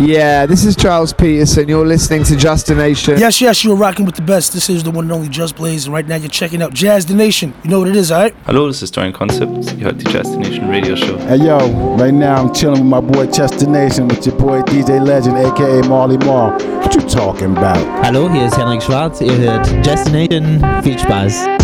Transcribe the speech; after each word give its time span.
Yeah, 0.00 0.46
this 0.46 0.64
is 0.64 0.76
Charles 0.76 1.12
Peterson. 1.12 1.68
You're 1.68 1.84
listening 1.84 2.24
to 2.24 2.34
Just 2.34 2.70
a 2.70 2.74
Nation. 2.74 3.18
Yes, 3.18 3.38
yes, 3.42 3.62
you're 3.62 3.76
rocking 3.76 4.06
with 4.06 4.14
the 4.14 4.22
best. 4.22 4.54
This 4.54 4.70
is 4.70 4.82
the 4.82 4.90
one 4.90 5.04
and 5.04 5.12
only 5.12 5.28
Just 5.28 5.56
Blaze, 5.56 5.84
and 5.84 5.92
right 5.92 6.06
now 6.08 6.16
you're 6.16 6.30
checking 6.30 6.62
out 6.62 6.72
Jazz 6.72 7.04
the 7.04 7.12
Nation. 7.12 7.52
You 7.62 7.70
know 7.70 7.80
what 7.80 7.88
it 7.88 7.96
is, 7.96 8.10
alright? 8.10 8.34
Hello, 8.46 8.66
this 8.66 8.82
is 8.82 8.90
Dorian 8.90 9.12
Concept. 9.12 9.50
Ihr 9.78 9.84
hört 9.84 9.98
die 10.02 10.10
Jazz 10.10 10.30
the 10.32 10.38
Nation 10.38 10.70
Radio 10.70 10.96
Show. 10.96 11.18
Hey 11.18 11.36
yo, 11.36 11.58
right 11.98 12.14
now 12.14 12.36
I'm 12.36 12.54
chilling 12.54 12.80
with 12.80 12.88
my 12.88 13.00
boy 13.00 13.26
Chester 13.26 13.68
Nation 13.68 14.08
with 14.08 14.24
your 14.24 14.36
boy 14.36 14.62
DJ 14.62 15.04
Legend, 15.04 15.36
aka 15.36 15.86
Marley 15.86 16.16
Marl. 16.24 16.52
What 16.80 16.94
you 16.94 17.02
talking 17.02 17.54
about? 17.54 17.76
Hallo, 18.02 18.30
hier 18.30 18.46
ist 18.46 18.56
Henrik 18.56 18.82
Schwarz. 18.82 19.20
Ihr 19.20 19.36
hört 19.36 19.68
Jazz 19.84 20.04
the 20.04 20.12
Nation. 20.12 20.64
Viel 20.82 20.98
Spaß. 20.98 21.59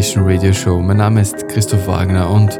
Destination 0.00 0.26
Radio 0.26 0.52
Show. 0.54 0.80
Mein 0.80 0.96
Name 0.96 1.20
ist 1.20 1.46
Christoph 1.48 1.86
Wagner 1.86 2.30
und 2.30 2.58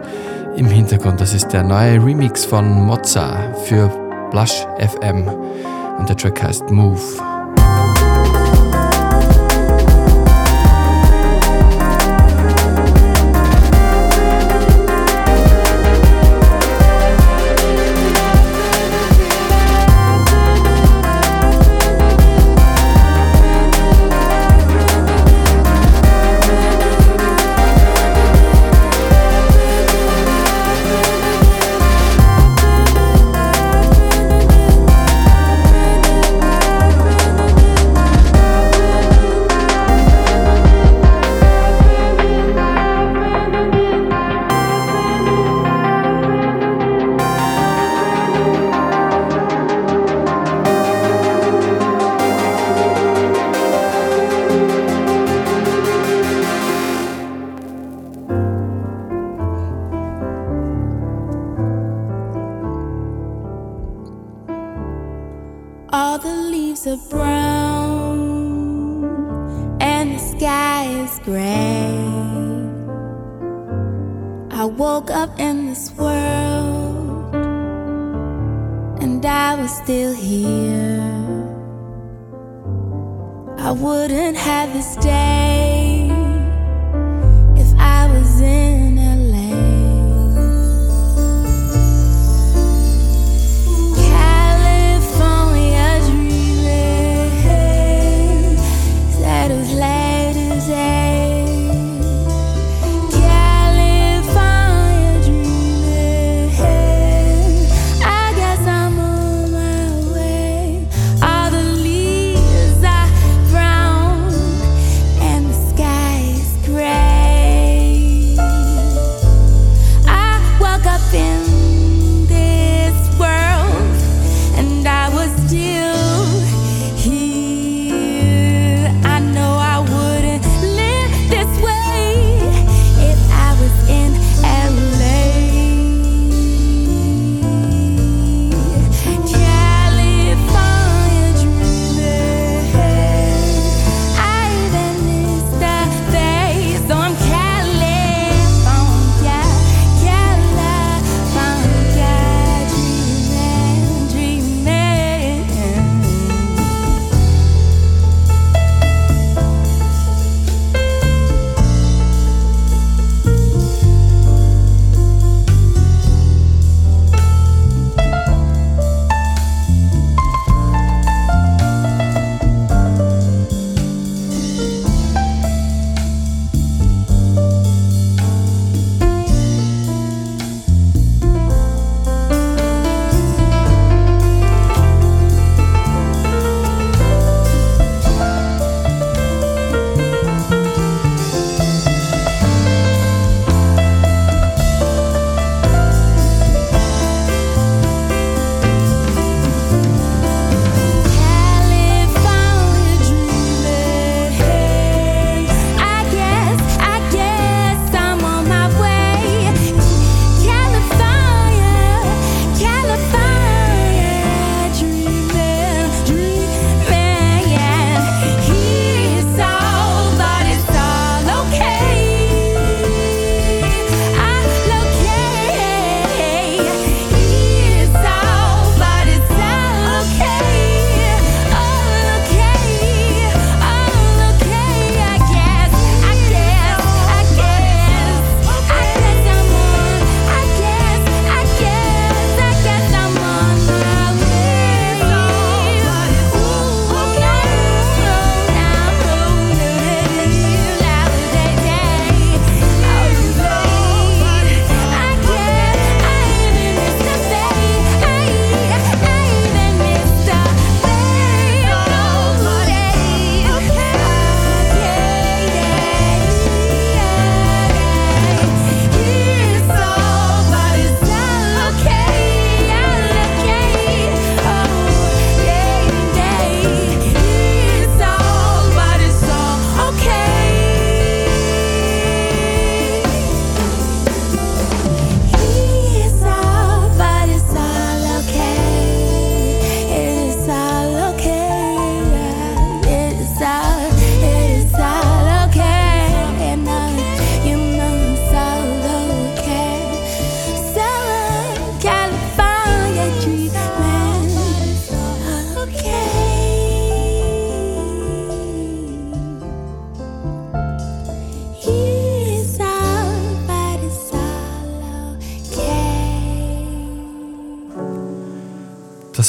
im 0.57 0.67
Hintergrund, 0.67 1.23
das 1.23 1.33
ist 1.33 1.49
der 1.49 1.63
neue 1.63 1.95
Remix 1.95 2.45
von 2.45 2.71
Mozza 2.85 3.55
für 3.65 3.89
Blush 4.31 4.67
FM 4.79 5.27
und 5.27 6.07
der 6.07 6.19
Track 6.19 6.43
heißt 6.43 6.71
Move. 6.71 7.01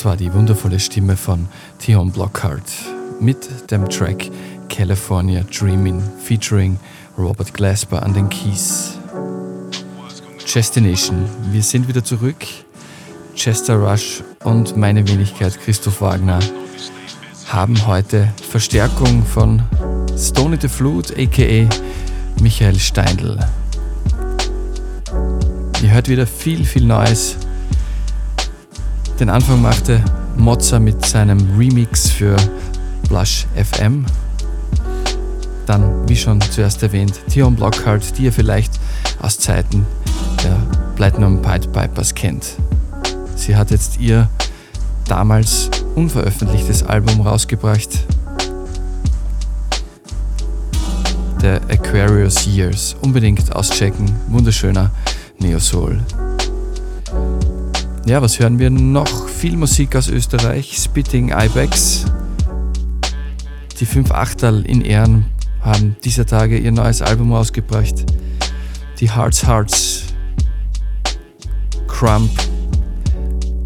War 0.03 0.17
die 0.17 0.34
wundervolle 0.34 0.79
Stimme 0.79 1.15
von 1.15 1.48
Theon 1.77 2.12
Blockhart 2.12 2.63
mit 3.20 3.70
dem 3.70 3.88
Track 3.88 4.31
California 4.67 5.43
Dreaming 5.43 6.01
featuring 6.24 6.79
Robert 7.17 7.53
Glasper 7.53 8.01
an 8.01 8.13
den 8.13 8.27
Keys. 8.29 8.98
Chestination, 10.43 11.25
wir 11.51 11.62
sind 11.62 11.88
wieder 11.88 12.03
zurück. 12.03 12.38
Chester 13.36 13.75
Rush 13.75 14.24
und 14.43 14.75
meine 14.75 15.08
Wenigkeit 15.08 15.60
Christoph 15.62 16.01
Wagner 16.01 16.39
haben 17.48 17.86
heute 17.86 18.34
Verstärkung 18.50 19.24
von 19.24 19.62
Stony 20.17 20.58
the 20.60 20.67
Flute 20.67 21.13
aka 21.13 21.70
Michael 22.41 22.79
Steindl. 22.79 23.38
Ihr 25.84 25.91
hört 25.91 26.10
wieder 26.10 26.25
viel, 26.25 26.65
viel 26.65 26.86
Neues. 26.86 27.38
Den 29.21 29.29
Anfang 29.29 29.61
machte 29.61 30.03
Mozza 30.35 30.79
mit 30.79 31.05
seinem 31.05 31.55
Remix 31.55 32.09
für 32.09 32.35
Blush 33.07 33.45
FM. 33.53 34.03
Dann, 35.67 36.09
wie 36.09 36.15
schon 36.15 36.41
zuerst 36.41 36.81
erwähnt, 36.81 37.21
Tion 37.29 37.55
Blockhart, 37.55 38.17
die 38.17 38.23
ihr 38.23 38.33
vielleicht 38.33 38.79
aus 39.21 39.37
Zeiten 39.37 39.85
der 40.43 40.57
Platinum 40.95 41.39
Pied 41.39 41.71
Pipers 41.71 42.15
kennt. 42.15 42.57
Sie 43.35 43.55
hat 43.55 43.69
jetzt 43.69 43.99
ihr 43.99 44.27
damals 45.07 45.69
unveröffentlichtes 45.93 46.81
Album 46.81 47.21
rausgebracht, 47.21 48.07
The 51.41 51.59
Aquarius 51.71 52.47
Years. 52.47 52.95
Unbedingt 53.01 53.55
auschecken, 53.55 54.11
wunderschöner 54.29 54.89
Neo 55.37 55.59
Soul. 55.59 56.01
Ja, 58.08 58.20
was 58.20 58.39
hören 58.39 58.58
wir 58.58 58.72
noch? 58.72 59.27
Viel 59.29 59.55
Musik 59.55 59.96
aus 59.96 60.10
Österreich. 60.10 60.75
Spitting 60.75 61.29
Ibex. 61.29 62.05
Die 63.79 63.86
5 63.86 64.12
Achterl 64.12 64.65
in 64.65 64.81
Ehren 64.81 65.25
haben 65.62 65.96
dieser 66.03 66.25
Tage 66.25 66.58
ihr 66.58 66.72
neues 66.72 67.03
Album 67.03 67.31
ausgebracht. 67.31 68.05
Die 69.00 69.12
Hearts 69.13 69.46
Hearts. 69.46 70.03
Crump. 71.88 72.31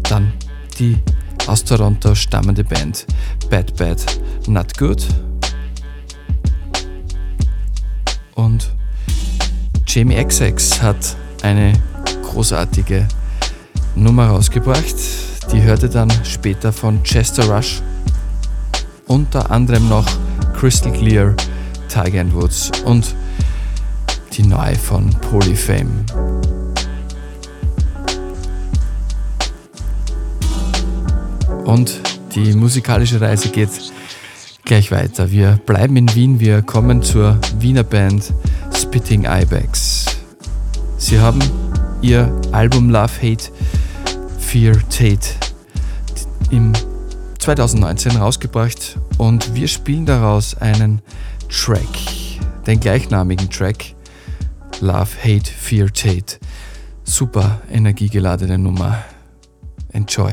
Dann 0.02 0.32
die 0.78 0.98
aus 1.46 1.64
Toronto 1.64 2.14
stammende 2.14 2.62
Band 2.62 3.06
Bad 3.48 3.74
Bad 3.76 4.04
Not 4.46 4.76
Good. 4.76 5.06
Und 8.34 8.70
Jamie 9.86 10.22
XX 10.22 10.82
hat 10.82 11.16
eine 11.42 11.72
großartige 12.22 13.08
Nummer 13.96 14.28
rausgebracht. 14.28 14.94
Die 15.52 15.62
hörte 15.62 15.88
dann 15.88 16.10
später 16.24 16.72
von 16.72 17.02
Chester 17.02 17.48
Rush, 17.48 17.82
unter 19.06 19.50
anderem 19.50 19.88
noch 19.88 20.06
Crystal 20.54 20.92
Clear, 20.92 21.34
Tiger 21.88 22.20
and 22.20 22.34
Woods 22.34 22.70
und 22.84 23.14
die 24.32 24.42
neue 24.42 24.76
von 24.76 25.10
Polyfame. 25.20 26.04
Und 31.64 32.00
die 32.34 32.52
musikalische 32.52 33.20
Reise 33.20 33.48
geht 33.48 33.70
gleich 34.64 34.90
weiter. 34.90 35.30
Wir 35.30 35.58
bleiben 35.64 35.96
in 35.96 36.14
Wien, 36.14 36.38
wir 36.38 36.62
kommen 36.62 37.02
zur 37.02 37.38
Wiener 37.58 37.82
Band 37.82 38.32
Spitting 38.74 39.24
Ibex. 39.24 40.04
Sie 40.98 41.18
haben 41.18 41.40
ihr 42.02 42.30
Album 42.52 42.90
Love 42.90 43.12
Hate 43.22 43.50
Fear 44.58 44.78
Tate 44.88 45.34
im 46.50 46.72
2019 47.40 48.16
rausgebracht 48.16 48.98
und 49.18 49.54
wir 49.54 49.68
spielen 49.68 50.06
daraus 50.06 50.54
einen 50.54 51.02
Track, 51.50 51.86
den 52.66 52.80
gleichnamigen 52.80 53.50
Track 53.50 53.94
Love 54.80 55.10
Hate 55.22 55.50
Fear 55.50 55.92
Tate. 55.92 56.38
Super 57.04 57.60
energiegeladene 57.70 58.56
Nummer. 58.56 59.04
Enjoy. 59.92 60.32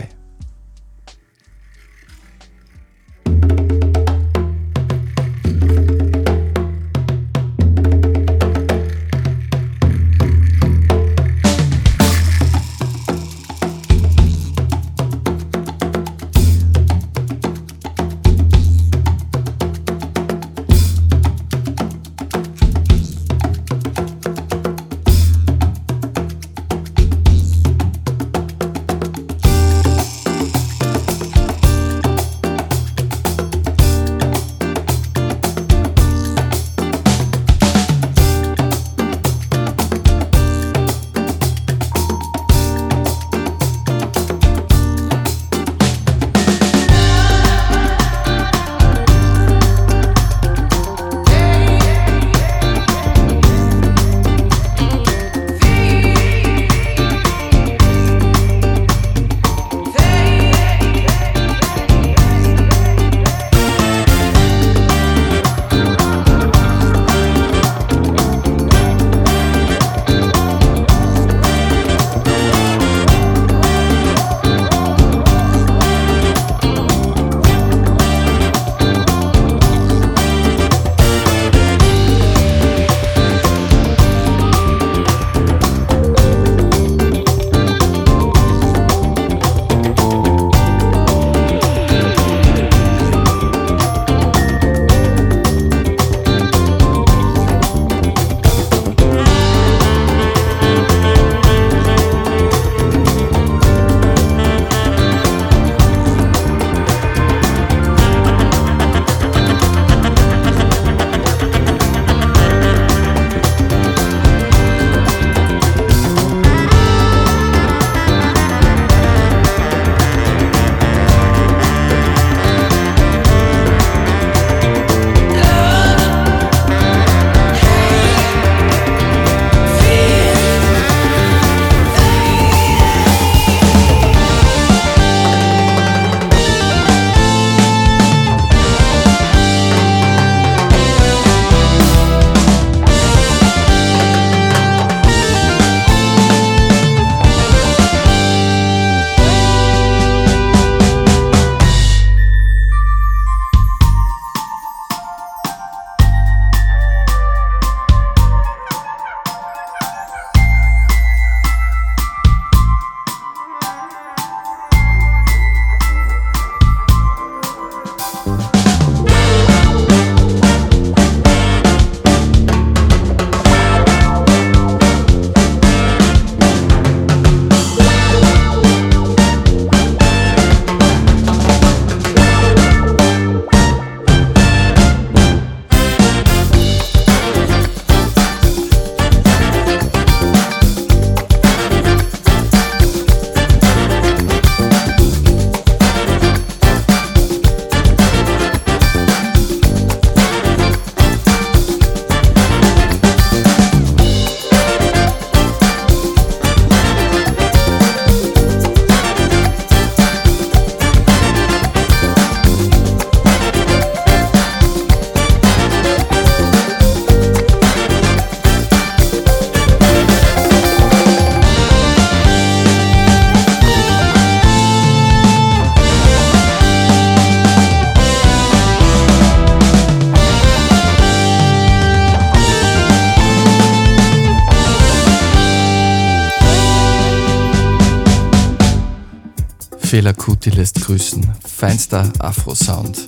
Fehler 239.94 240.14
Kuti 240.16 240.50
lässt 240.50 240.82
grüßen. 240.82 241.24
Feinster 241.46 242.12
Afro-Sound. 242.18 243.06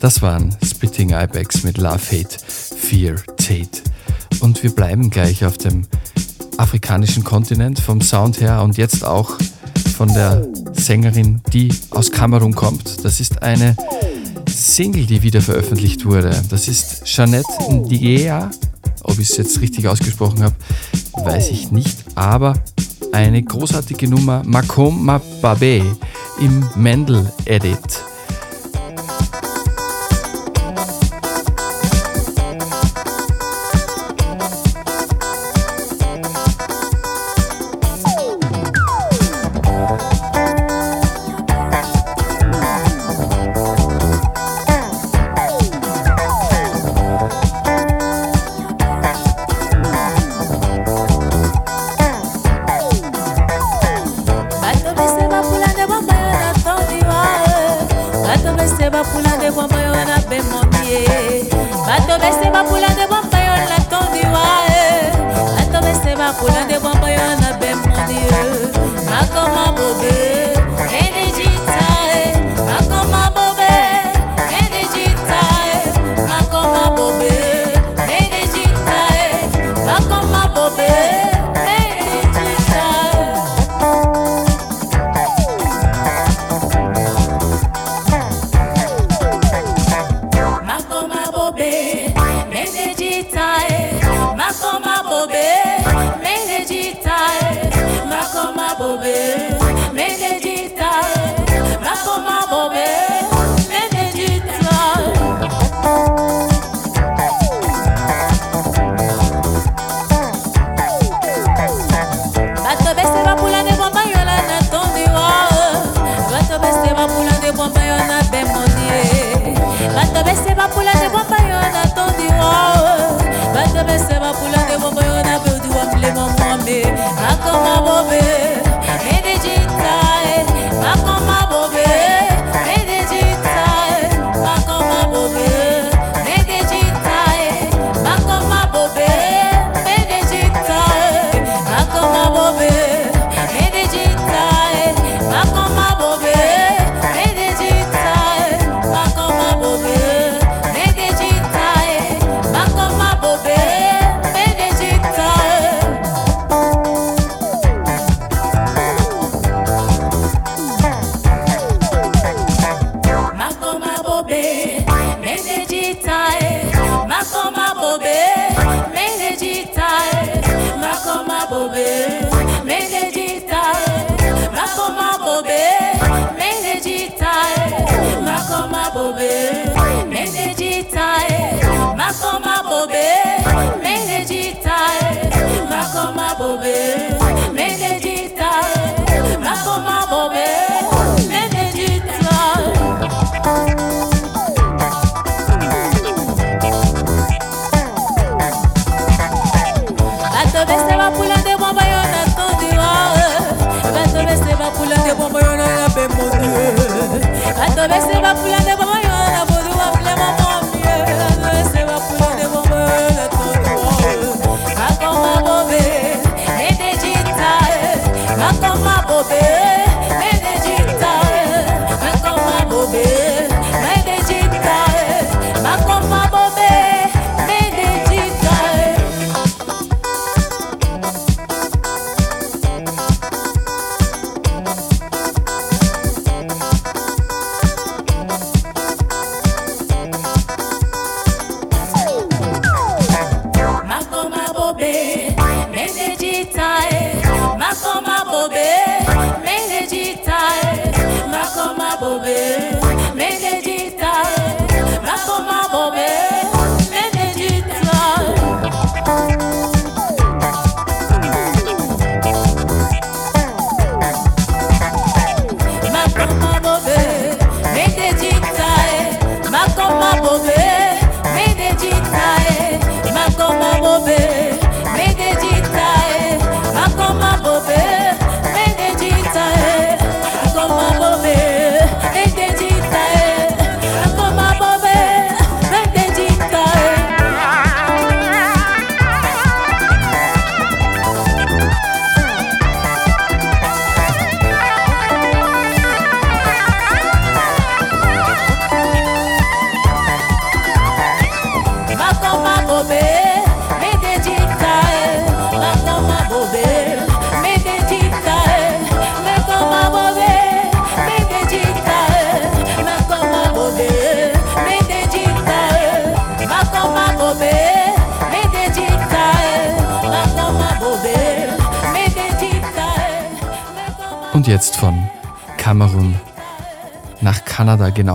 Das 0.00 0.20
waren 0.20 0.52
Spitting 0.60 1.10
Ibex 1.10 1.62
mit 1.62 1.78
Love, 1.78 2.00
Hate, 2.10 2.36
Fear, 2.48 3.14
Tate. 3.36 3.80
Und 4.40 4.60
wir 4.64 4.74
bleiben 4.74 5.10
gleich 5.10 5.44
auf 5.44 5.56
dem 5.56 5.86
afrikanischen 6.56 7.22
Kontinent 7.22 7.78
vom 7.78 8.00
Sound 8.00 8.40
her 8.40 8.60
und 8.60 8.76
jetzt 8.76 9.04
auch 9.04 9.38
von 9.96 10.12
der 10.12 10.48
Sängerin, 10.72 11.42
die 11.52 11.72
aus 11.90 12.10
Kamerun 12.10 12.56
kommt. 12.56 13.04
Das 13.04 13.20
ist 13.20 13.44
eine 13.44 13.76
Single, 14.48 15.06
die 15.06 15.22
wieder 15.22 15.40
veröffentlicht 15.40 16.04
wurde. 16.04 16.42
Das 16.50 16.66
ist 16.66 17.04
Jeanette 17.04 17.46
Ndiea. 17.70 18.50
Ob 19.04 19.16
ich 19.20 19.30
es 19.30 19.36
jetzt 19.36 19.60
richtig 19.60 19.86
ausgesprochen 19.86 20.42
habe, 20.42 20.56
weiß 21.12 21.52
ich 21.52 21.70
nicht. 21.70 21.98
Aber 22.16 22.54
eine 23.12 23.42
großartige 23.42 24.08
Nummer 24.08 24.42
Makom 24.44 25.04
Mababe 25.04 25.82
im 26.40 26.64
Mendel 26.76 27.30
Edit. 27.44 27.89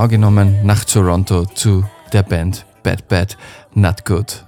genommen 0.08 0.66
nach 0.66 0.84
Toronto 0.86 1.46
zu 1.46 1.84
der 2.14 2.24
Band 2.24 2.66
Bad 2.84 3.08
Bad 3.08 3.38
Not 3.74 4.06
Good. 4.06 4.46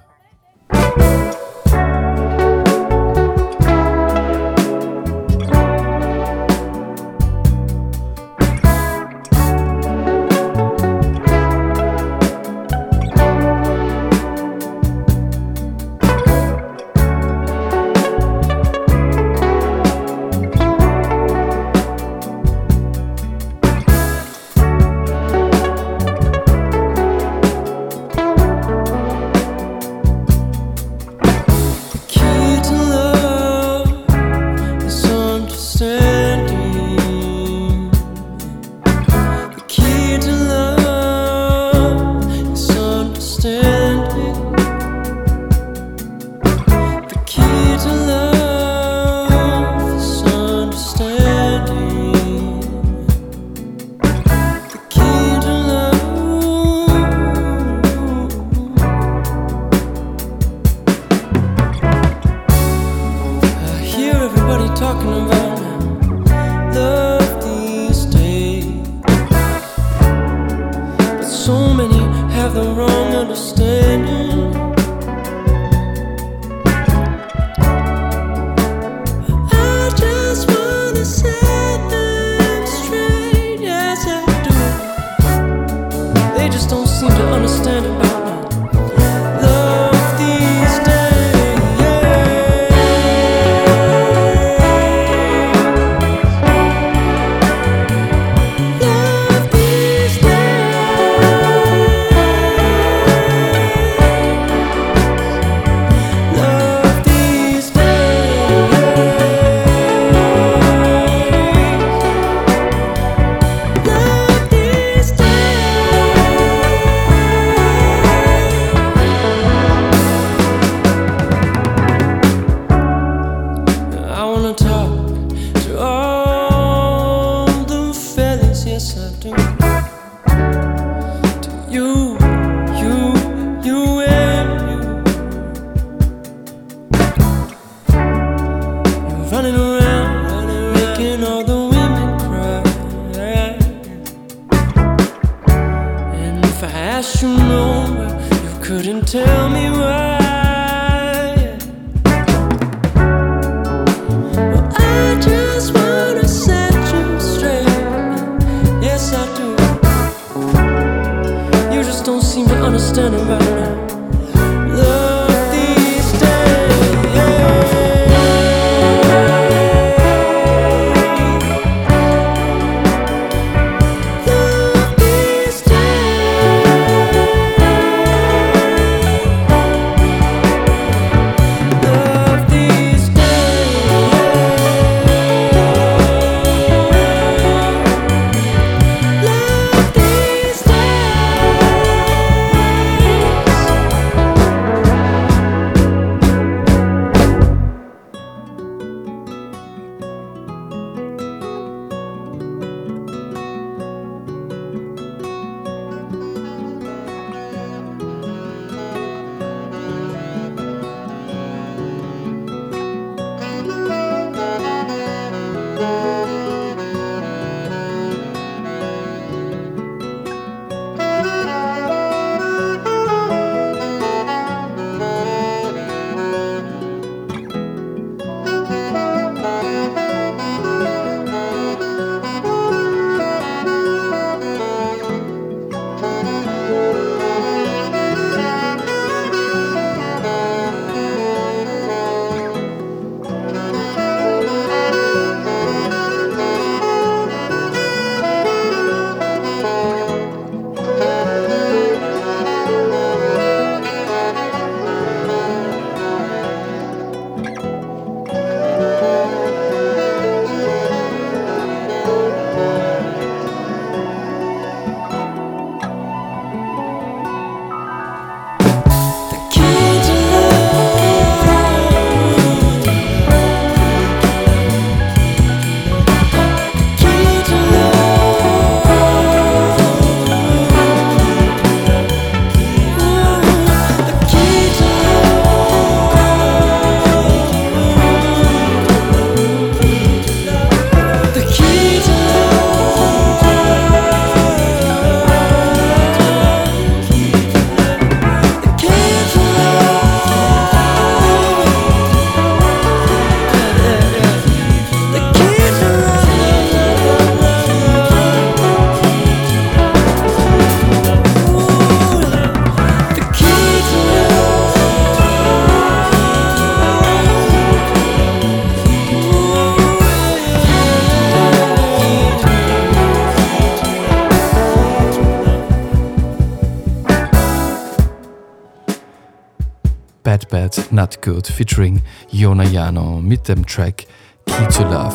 Bad, 330.48 330.76
Not 330.90 331.22
Good 331.22 331.46
featuring 331.46 332.02
Yona 332.30 332.64
Yano 332.64 333.20
mit 333.20 333.48
dem 333.48 333.66
Track 333.66 334.06
Key 334.46 334.66
to 334.68 334.82
Love. 334.84 335.14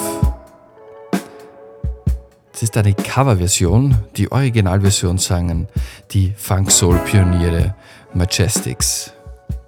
Es 2.54 2.64
ist 2.64 2.78
eine 2.78 2.94
Coverversion, 2.94 3.98
die 4.16 4.32
Originalversion 4.32 5.18
sangen 5.18 5.68
die 6.12 6.34
Funk-Soul-Pioniere 6.38 7.76
Majestics. 8.14 9.12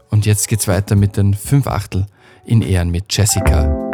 Und 0.09 0.25
jetzt 0.25 0.47
geht's 0.47 0.67
weiter 0.67 0.95
mit 0.95 1.17
den 1.17 1.33
5 1.33 1.67
Achtel 1.67 2.05
in 2.45 2.61
Ehren 2.61 2.91
mit 2.91 3.05
Jessica. 3.09 3.84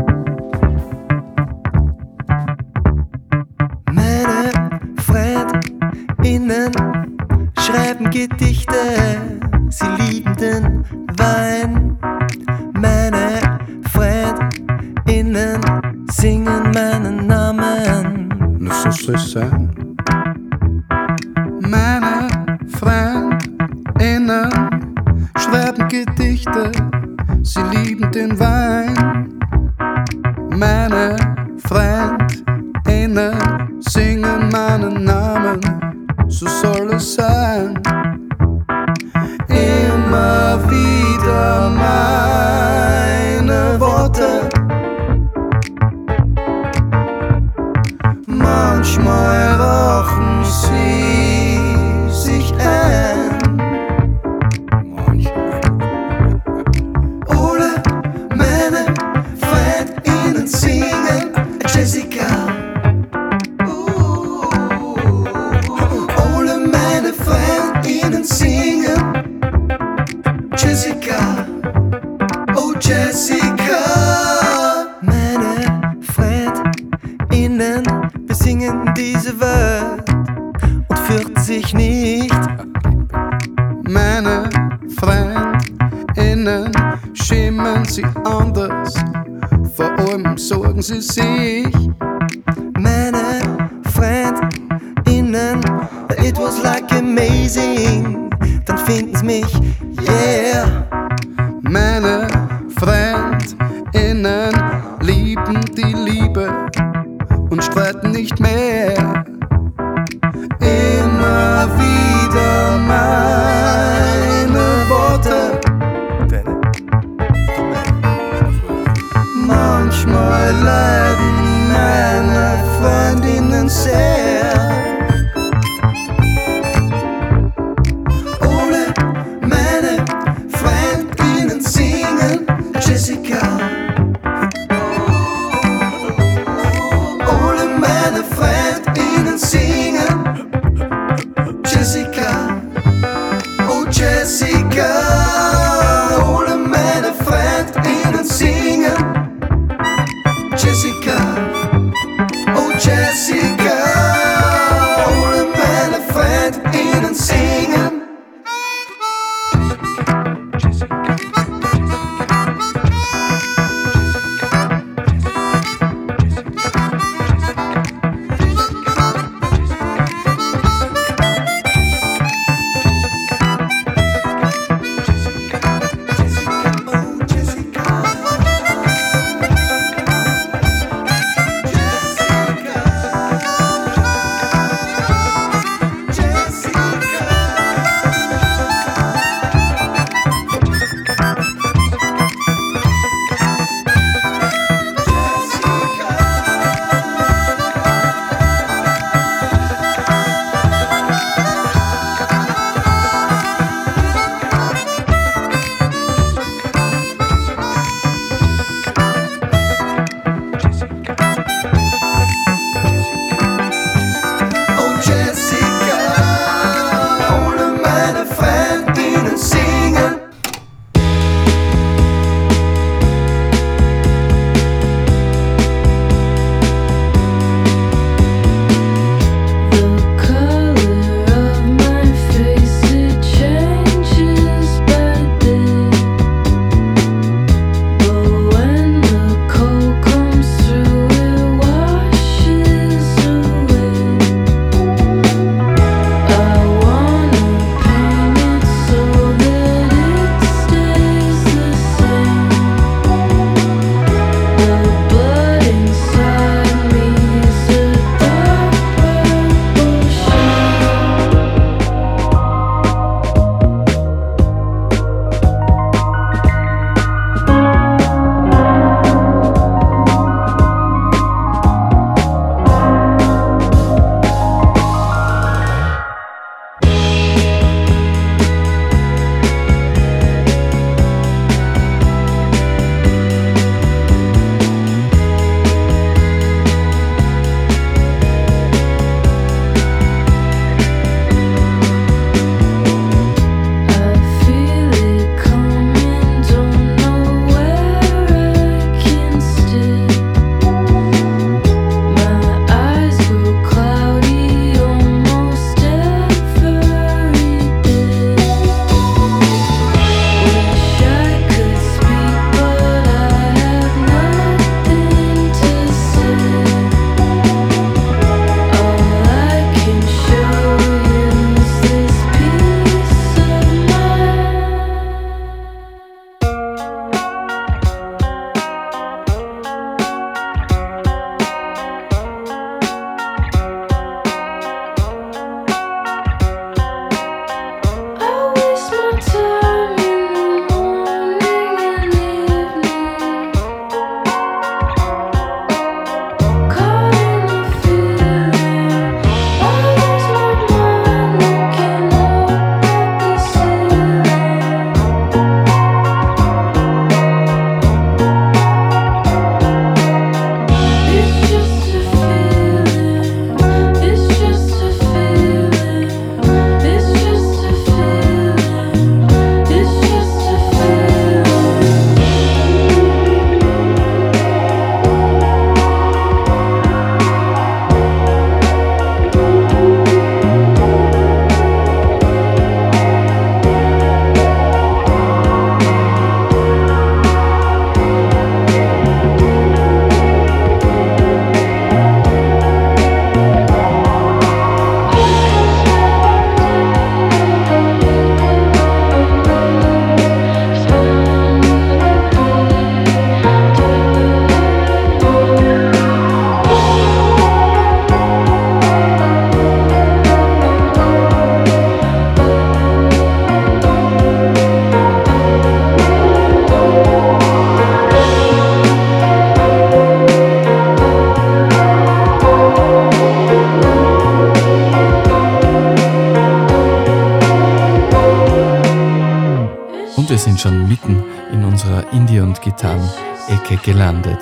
Sind 430.44 430.60
schon 430.60 430.88
mitten 430.88 431.24
in 431.54 431.64
unserer 431.64 432.12
Indie- 432.14 432.40
und 432.40 432.60
Gitarren-Ecke 432.62 433.78
gelandet. 433.84 434.40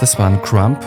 Das 0.00 0.18
waren 0.18 0.40
Crump, 0.40 0.80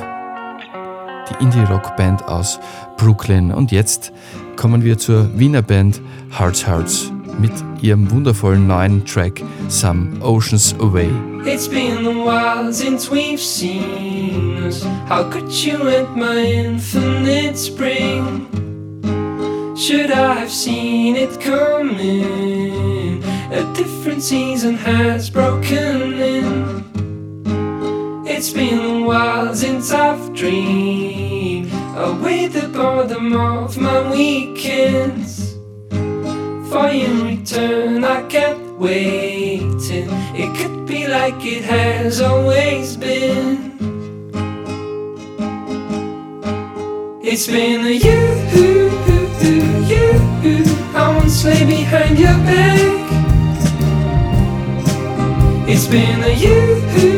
die 1.30 1.43
Indie-Rock-Band 1.43 2.27
aus 2.27 2.60
Brooklyn. 2.97 3.51
Und 3.51 3.71
jetzt 3.71 4.12
kommen 4.56 4.84
wir 4.84 4.97
zur 4.97 5.38
Wiener 5.38 5.62
Band 5.62 6.01
Hearts 6.38 6.65
Hearts 6.65 7.12
mit 7.39 7.51
ihrem 7.82 8.10
wundervollen 8.10 8.65
neuen 8.65 9.06
Track 9.06 9.43
Some 9.67 10.19
Oceans 10.21 10.75
Away. 10.80 11.10
It's 11.45 11.67
been 11.67 12.06
a 12.08 12.10
while 12.10 12.73
since 12.73 13.12
we've 13.12 13.38
seen 13.38 14.63
us. 14.65 14.84
How 15.08 15.23
could 15.23 15.51
you 15.51 15.88
end 15.88 16.15
my 16.15 16.41
infinite 16.41 17.57
spring? 17.57 18.47
Should 19.76 20.11
I 20.11 20.34
have 20.34 20.51
seen 20.51 21.15
it 21.15 21.39
coming? 21.39 22.40
Season 24.22 24.76
has 24.76 25.32
broken 25.32 26.13
in. 26.13 26.86
It's 28.28 28.53
been 28.53 28.78
a 28.78 29.03
while 29.03 29.55
since 29.55 29.91
I've 29.91 30.32
dreamed 30.36 31.72
away 31.95 32.45
the 32.45 32.67
boredom 32.67 33.34
of 33.34 33.80
my 33.80 34.11
been 55.91 56.23
a 56.23 56.31
you, 56.31 57.01
you. 57.01 57.11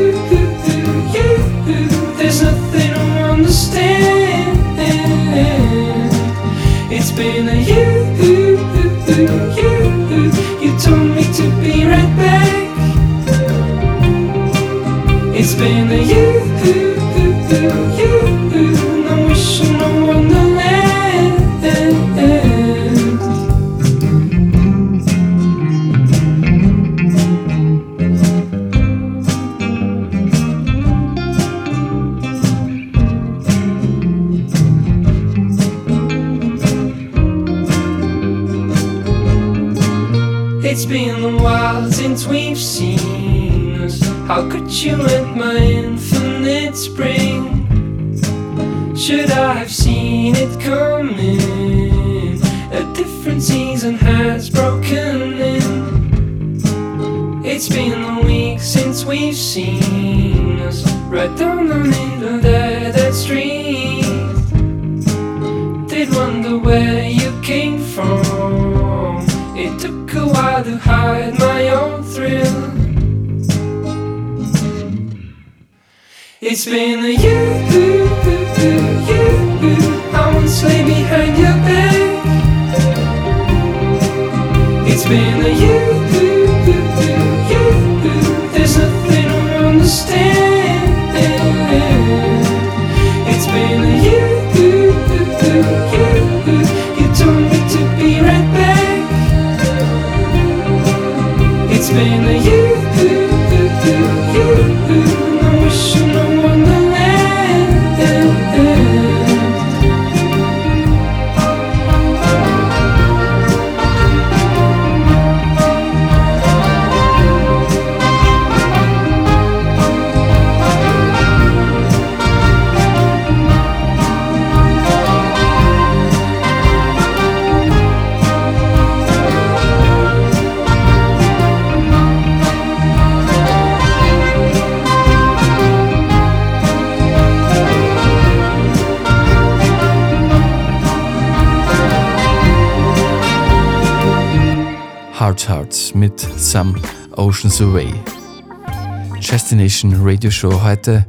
Destination 149.64 150.06
Radio 150.06 150.30
Show 150.30 150.62
heute 150.62 151.06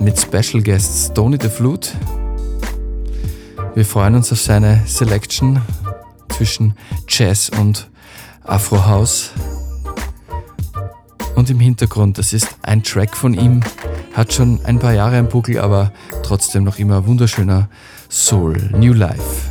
mit 0.00 0.18
Special 0.18 0.62
Guest 0.62 1.14
Tony 1.14 1.36
the 1.38 1.50
Flute. 1.50 1.90
Wir 3.74 3.84
freuen 3.84 4.14
uns 4.14 4.32
auf 4.32 4.40
seine 4.40 4.80
Selection 4.86 5.60
zwischen 6.30 6.72
Jazz 7.06 7.50
und 7.50 7.90
Afro 8.44 8.86
House. 8.86 9.32
Und 11.36 11.50
im 11.50 11.60
Hintergrund, 11.60 12.16
das 12.16 12.32
ist 12.32 12.48
ein 12.62 12.82
Track 12.82 13.14
von 13.14 13.34
ihm, 13.34 13.60
hat 14.14 14.32
schon 14.32 14.58
ein 14.64 14.78
paar 14.78 14.94
Jahre 14.94 15.18
im 15.18 15.28
Buckel, 15.28 15.58
aber 15.58 15.92
trotzdem 16.22 16.64
noch 16.64 16.78
immer 16.78 17.06
wunderschöner 17.06 17.68
Soul, 18.08 18.70
New 18.72 18.94
Life. 18.94 19.47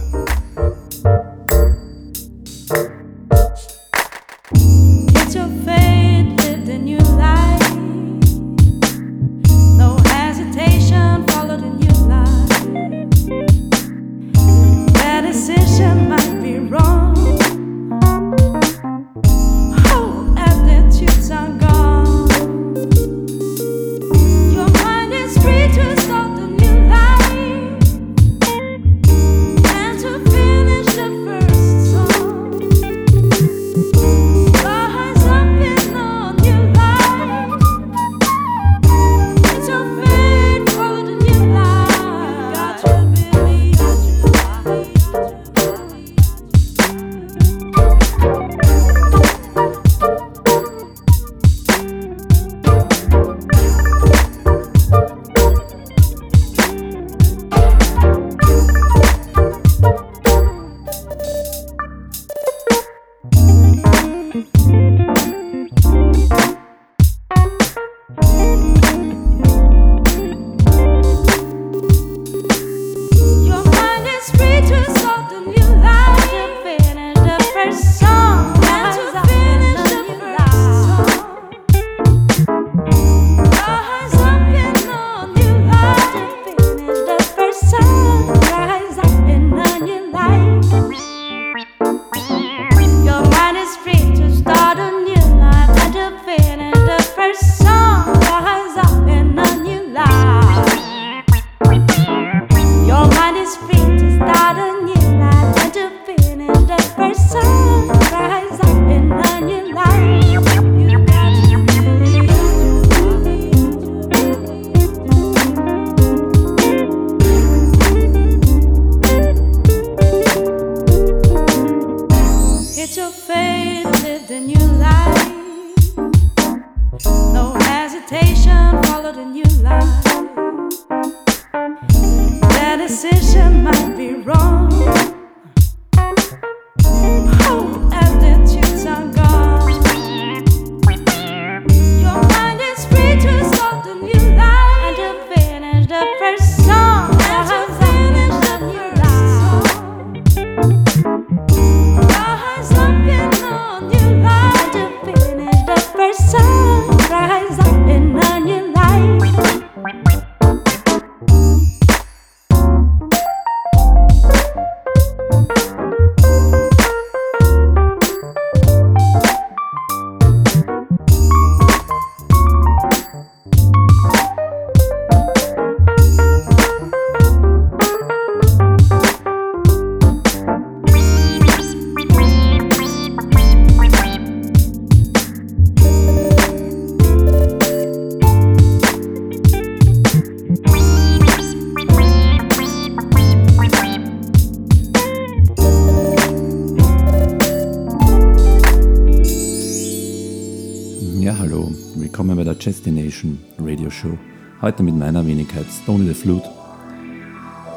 meiner 204.98 205.26
Wenigkeit 205.26 205.66
Stone 205.70 206.06
the 206.06 206.14
Flute 206.14 206.50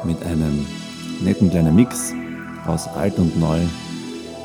mit 0.03 0.21
einem 0.23 0.65
netten 1.23 1.49
kleinen 1.49 1.75
Mix 1.75 2.13
aus 2.65 2.87
alt 2.87 3.17
und 3.17 3.39
neu, 3.39 3.59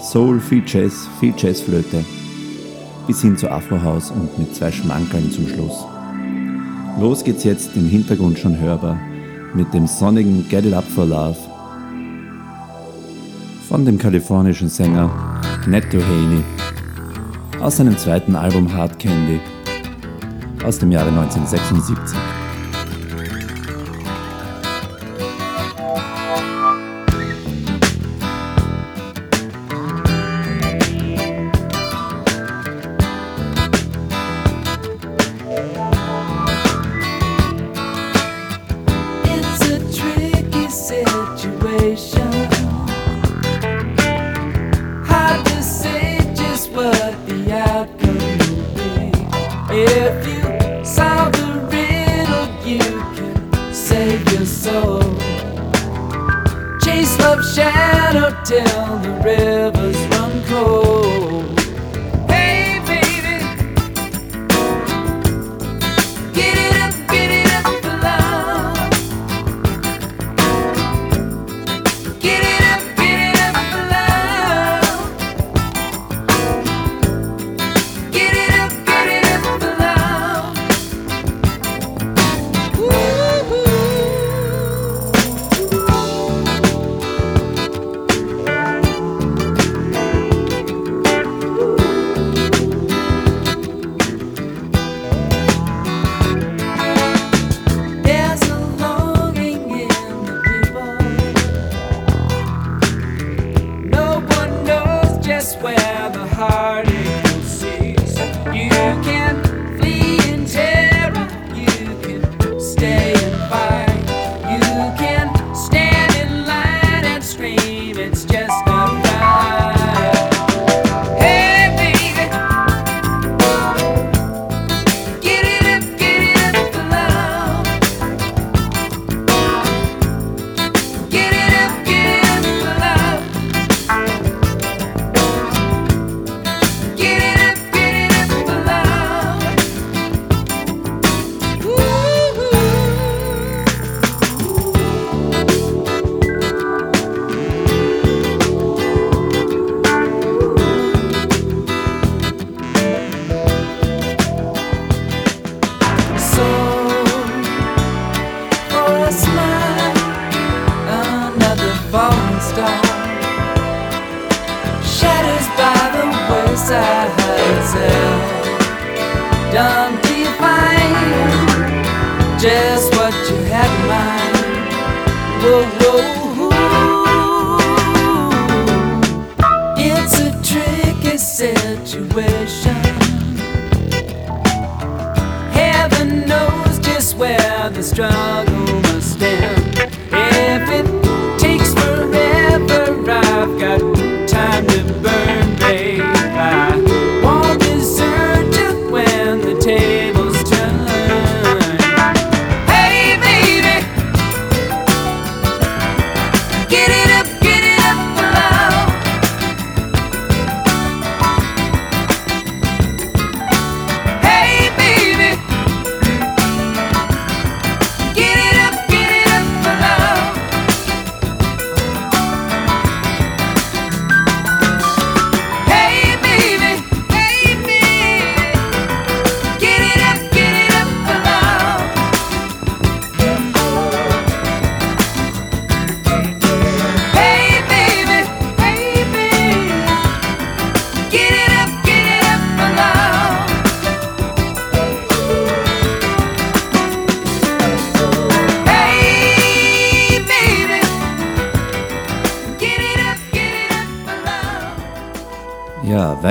Soul, 0.03 0.41
viel 0.41 0.63
Jazz, 0.67 1.09
viel 1.21 1.35
Jazzflöte 1.37 2.05
bis 3.07 3.23
hin 3.23 3.37
zu 3.37 3.51
Afro 3.51 3.81
House 3.83 4.11
und 4.11 4.39
mit 4.39 4.55
zwei 4.55 4.73
Schmankeln 4.73 5.31
zum 5.31 5.49
Schluss. 5.49 5.85
Los 7.01 7.25
geht's 7.25 7.45
jetzt 7.45 7.77
im 7.77 7.89
Hintergrund 7.89 8.39
schon 8.39 8.59
hörbar 8.59 8.99
mit 9.55 9.73
dem 9.73 9.87
sonnigen 9.87 10.49
Get 10.49 10.67
It 10.67 10.75
Up 10.75 10.85
for 10.85 11.07
Love 11.07 11.37
von 13.69 13.85
dem 13.85 13.99
kalifornischen 13.99 14.69
Sänger 14.69 15.11
Netto 15.67 15.99
Haney 15.99 16.43
aus 17.61 17.77
seinem 17.79 17.97
zweiten 17.99 18.37
Album 18.37 18.73
Hard 18.73 18.99
Candy 18.99 19.41
aus 20.65 20.79
dem 20.79 20.93
Jahre 20.93 21.09
1976. 21.09 22.17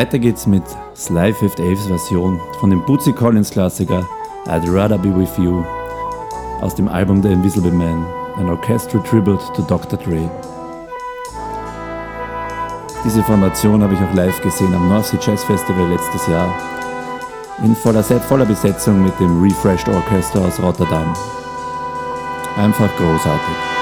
Weiter 0.05 0.19
geht's 0.19 0.45
mit 0.45 0.61
Sly 0.95 1.33
Fifth 1.33 1.59
Aves 1.59 1.87
Version 1.87 2.39
von 2.59 2.69
dem 2.69 2.85
Bootsy 2.85 3.11
Collins 3.11 3.49
Klassiker 3.49 4.07
I'd 4.45 4.71
Rather 4.71 4.99
Be 4.99 5.09
With 5.09 5.35
You 5.39 5.63
aus 6.61 6.75
dem 6.75 6.87
Album 6.87 7.23
The 7.23 7.29
Invisible 7.29 7.71
Man, 7.71 8.05
ein 8.37 8.47
Orchestral 8.47 9.01
Tribute 9.01 9.41
to 9.55 9.63
Dr. 9.63 9.97
Dre. 9.97 10.29
Diese 13.03 13.23
Formation 13.23 13.81
habe 13.81 13.95
ich 13.95 13.99
auch 13.99 14.13
live 14.13 14.39
gesehen 14.43 14.75
am 14.75 14.89
North 14.89 15.07
Sea 15.07 15.19
Jazz 15.19 15.43
Festival 15.43 15.89
letztes 15.89 16.27
Jahr 16.27 16.53
in 17.63 17.75
voller, 17.75 18.03
voller 18.03 18.45
Besetzung 18.45 19.03
mit 19.03 19.19
dem 19.19 19.41
Refreshed 19.41 19.89
Orchestra 19.89 20.41
aus 20.41 20.61
Rotterdam. 20.61 21.15
Einfach 22.57 22.95
großartig. 22.97 23.74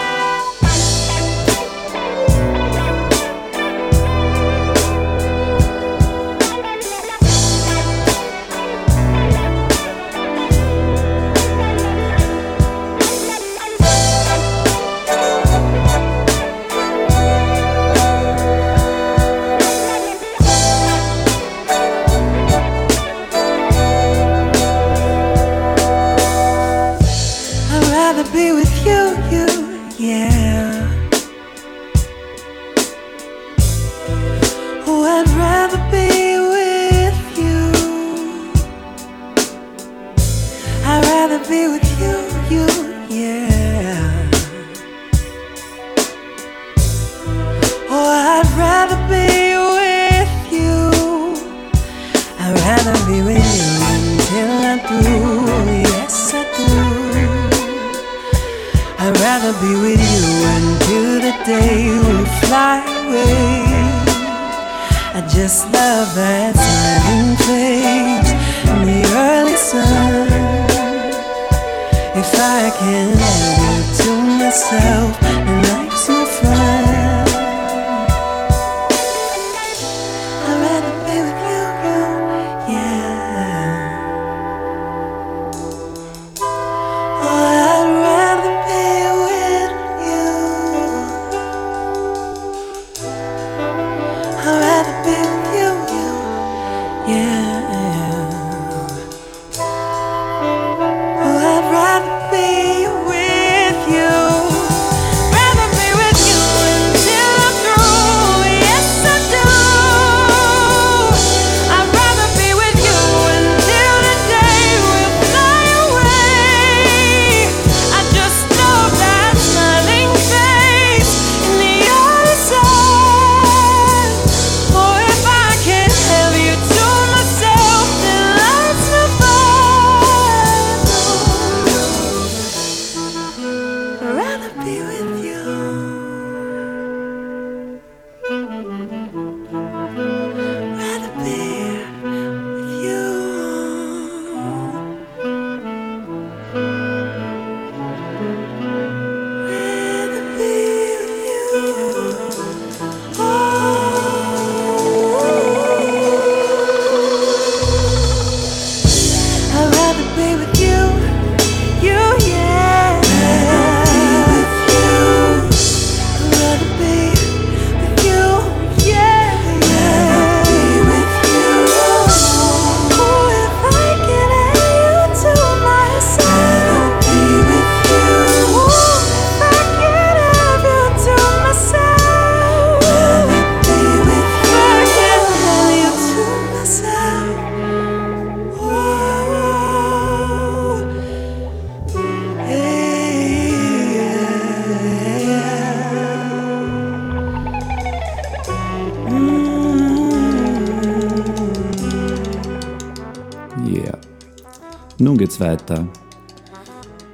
Weiter. 205.53 205.87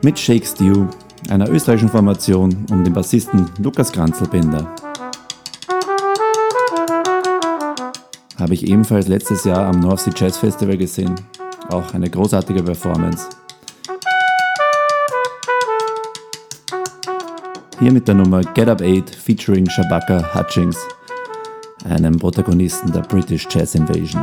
Mit 0.01 0.17
Shake 0.17 0.45
Stew, 0.45 0.87
einer 1.29 1.49
österreichischen 1.49 1.89
Formation 1.89 2.65
um 2.71 2.83
den 2.83 2.93
Bassisten 2.93 3.49
Lukas 3.61 3.91
Kranzelbender. 3.91 4.65
Habe 8.39 8.53
ich 8.53 8.65
ebenfalls 8.65 9.09
letztes 9.09 9.43
Jahr 9.43 9.67
am 9.67 9.81
North 9.81 9.99
Sea 9.99 10.13
Jazz 10.15 10.37
Festival 10.37 10.77
gesehen. 10.77 11.13
Auch 11.69 11.93
eine 11.93 12.09
großartige 12.09 12.63
Performance. 12.63 13.27
Hier 17.79 17.91
mit 17.91 18.07
der 18.07 18.15
Nummer 18.15 18.41
Get 18.41 18.69
Up 18.69 18.81
8 18.81 19.09
featuring 19.09 19.69
Shabaka 19.69 20.33
Hutchings, 20.33 20.77
einem 21.83 22.17
Protagonisten 22.17 22.91
der 22.91 23.01
British 23.01 23.47
Jazz 23.51 23.75
Invasion. 23.75 24.21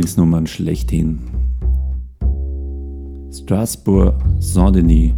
Lieblingsnummern 0.00 0.46
schlechthin. 0.46 1.18
Strasbourg 3.30 4.14
Saint-Denis 4.38 5.12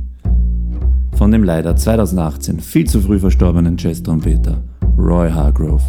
von 1.16 1.30
dem 1.30 1.44
leider 1.44 1.76
2018 1.76 2.58
viel 2.58 2.88
zu 2.88 3.00
früh 3.00 3.20
verstorbenen 3.20 3.76
Jazz-Trompeter 3.76 4.64
Roy 4.98 5.30
Hargrove. 5.30 5.84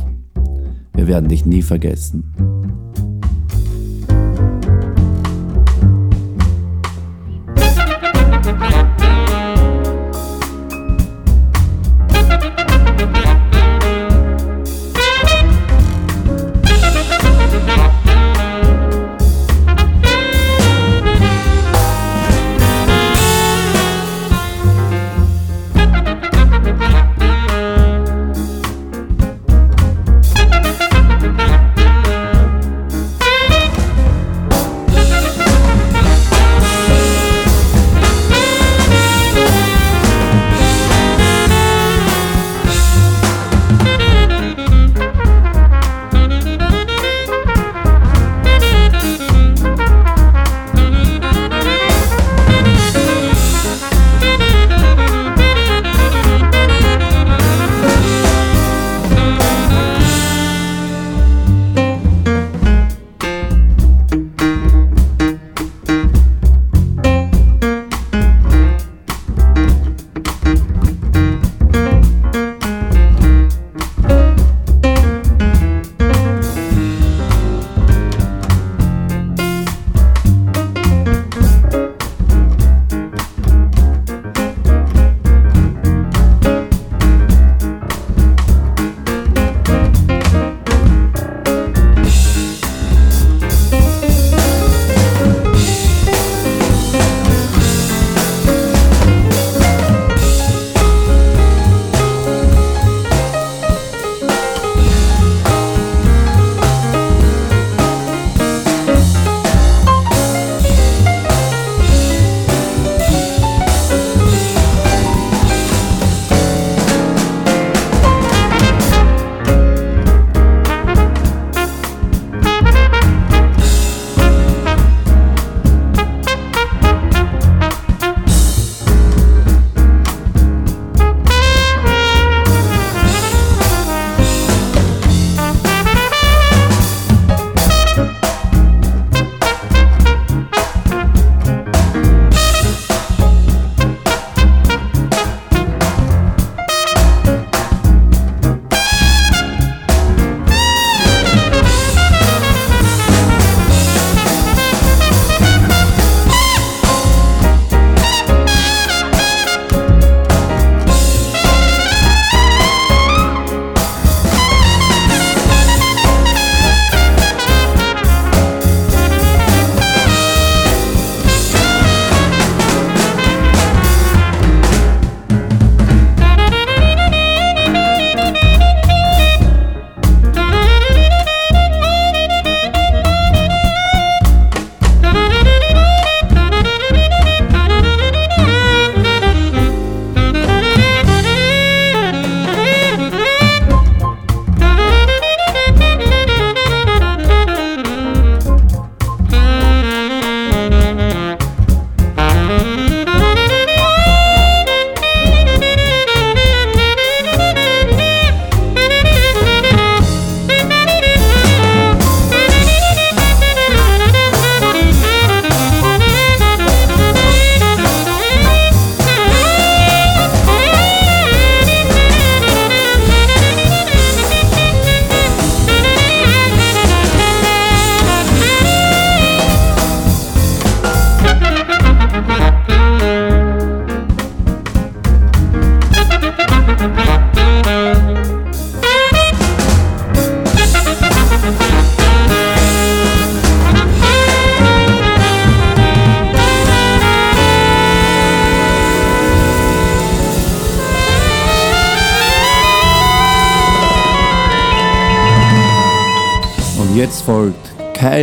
Wir 0.93 1.07
werden 1.07 1.27
dich 1.27 1.43
nie 1.43 1.63
vergessen. 1.63 2.32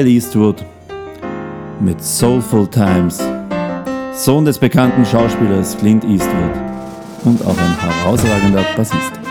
Kyle 0.01 0.09
Eastwood 0.09 0.65
mit 1.79 2.03
Soulful 2.03 2.67
Times. 2.67 3.23
Sohn 4.15 4.47
des 4.47 4.59
bekannten 4.59 5.05
Schauspielers 5.05 5.77
Clint 5.77 6.05
Eastwood 6.05 6.53
und 7.27 7.45
auch 7.45 7.59
ein 7.59 7.79
herausragender 7.79 8.65
Bassist. 8.77 9.30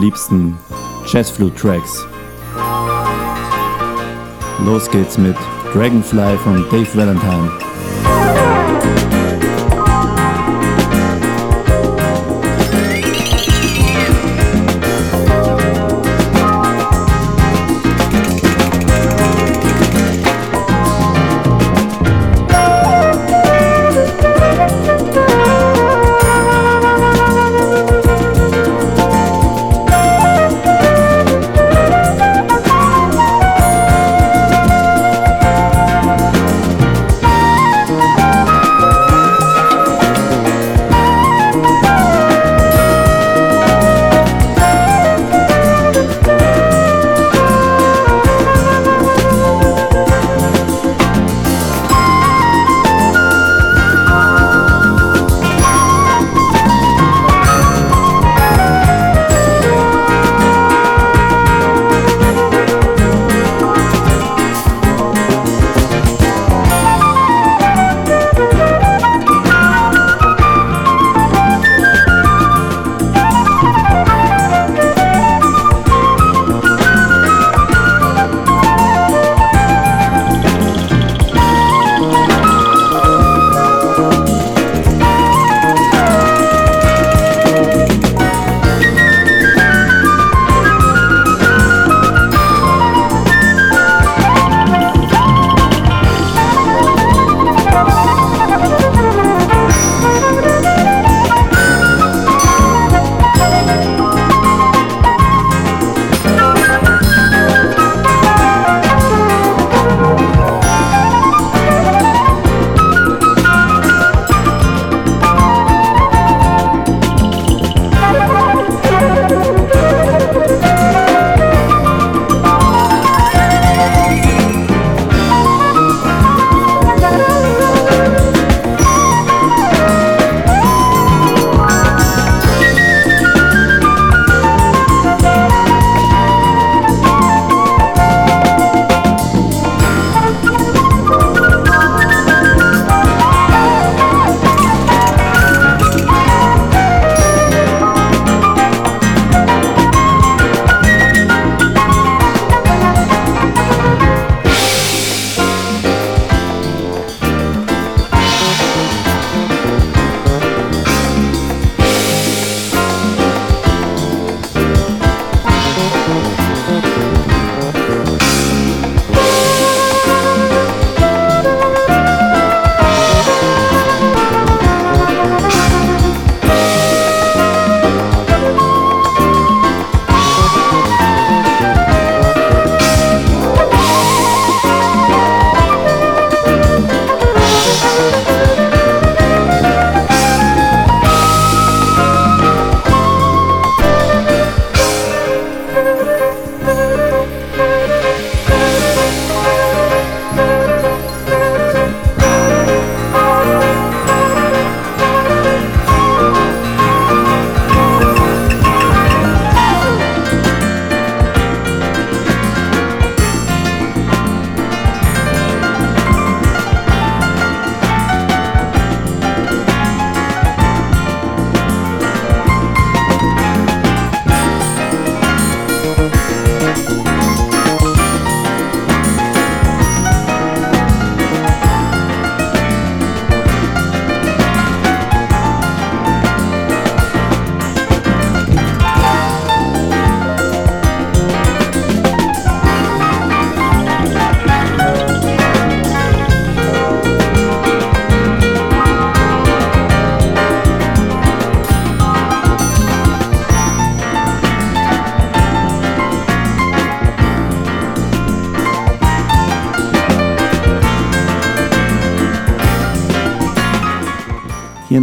Liebsten 0.00 0.58
Jazzflute-Tracks. 1.06 2.06
Los 4.64 4.90
geht's 4.90 5.18
mit 5.18 5.36
Dragonfly 5.72 6.36
von 6.38 6.64
Dave 6.70 6.94
Valentine. 6.94 7.69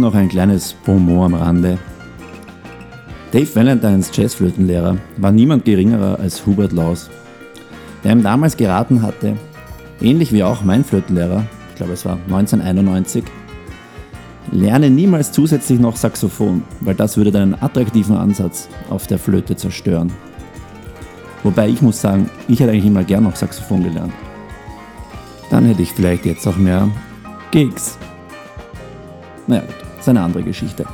Noch 0.08 0.14
ein 0.14 0.30
kleines 0.30 0.72
Bonmot 0.72 1.26
am 1.26 1.34
Rande. 1.34 1.76
Dave 3.30 3.54
Valentines 3.54 4.10
Jazzflötenlehrer 4.14 4.96
war 5.18 5.32
niemand 5.32 5.66
geringerer 5.66 6.18
als 6.18 6.46
Hubert 6.46 6.72
Laus, 6.72 7.10
der 8.02 8.12
ihm 8.12 8.22
damals 8.22 8.56
geraten 8.56 9.02
hatte, 9.02 9.36
ähnlich 10.00 10.32
wie 10.32 10.42
auch 10.42 10.62
mein 10.62 10.82
Flötenlehrer, 10.82 11.44
ich 11.68 11.74
glaube 11.74 11.92
es 11.92 12.06
war 12.06 12.14
1991, 12.14 13.22
lerne 14.50 14.88
niemals 14.88 15.30
zusätzlich 15.30 15.78
noch 15.78 15.96
Saxophon, 15.96 16.62
weil 16.80 16.94
das 16.94 17.18
würde 17.18 17.30
deinen 17.30 17.60
attraktiven 17.60 18.16
Ansatz 18.16 18.70
auf 18.88 19.06
der 19.08 19.18
Flöte 19.18 19.56
zerstören. 19.56 20.10
Wobei 21.42 21.68
ich 21.68 21.82
muss 21.82 22.00
sagen, 22.00 22.30
ich 22.48 22.60
hätte 22.60 22.70
eigentlich 22.70 22.86
immer 22.86 23.04
gern 23.04 23.24
noch 23.24 23.36
Saxophon 23.36 23.84
gelernt. 23.84 24.14
Dann 25.50 25.66
hätte 25.66 25.82
ich 25.82 25.92
vielleicht 25.92 26.24
jetzt 26.24 26.46
auch 26.46 26.56
mehr 26.56 26.88
Gigs. 27.50 27.98
Naja, 29.46 29.62
gut, 29.62 29.87
eine 30.08 30.22
andere 30.22 30.42
Geschichte. 30.42 30.84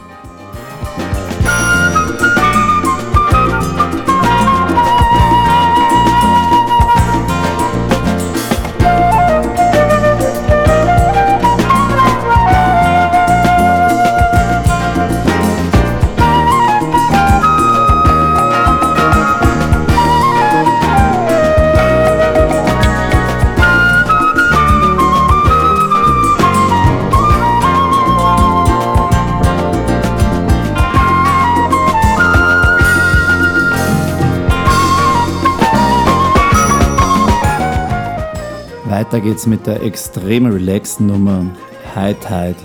Weiter 39.15 39.27
geht's 39.27 39.47
mit 39.47 39.65
der 39.65 39.81
extrem 39.81 40.45
relaxten 40.47 41.07
Nummer 41.07 41.47
High 41.95 42.19
Tide 42.19 42.57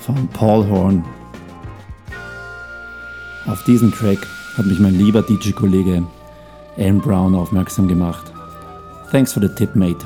von 0.00 0.26
Paul 0.32 0.68
Horn. 0.68 1.04
Auf 3.46 3.62
diesen 3.62 3.92
Track 3.92 4.26
hat 4.56 4.66
mich 4.66 4.80
mein 4.80 4.98
lieber 4.98 5.22
DJ-Kollege 5.22 6.02
Alan 6.76 6.98
Brown 6.98 7.36
aufmerksam 7.36 7.86
gemacht. 7.86 8.32
Thanks 9.12 9.32
for 9.32 9.40
the 9.40 9.54
tip, 9.54 9.76
mate. 9.76 10.04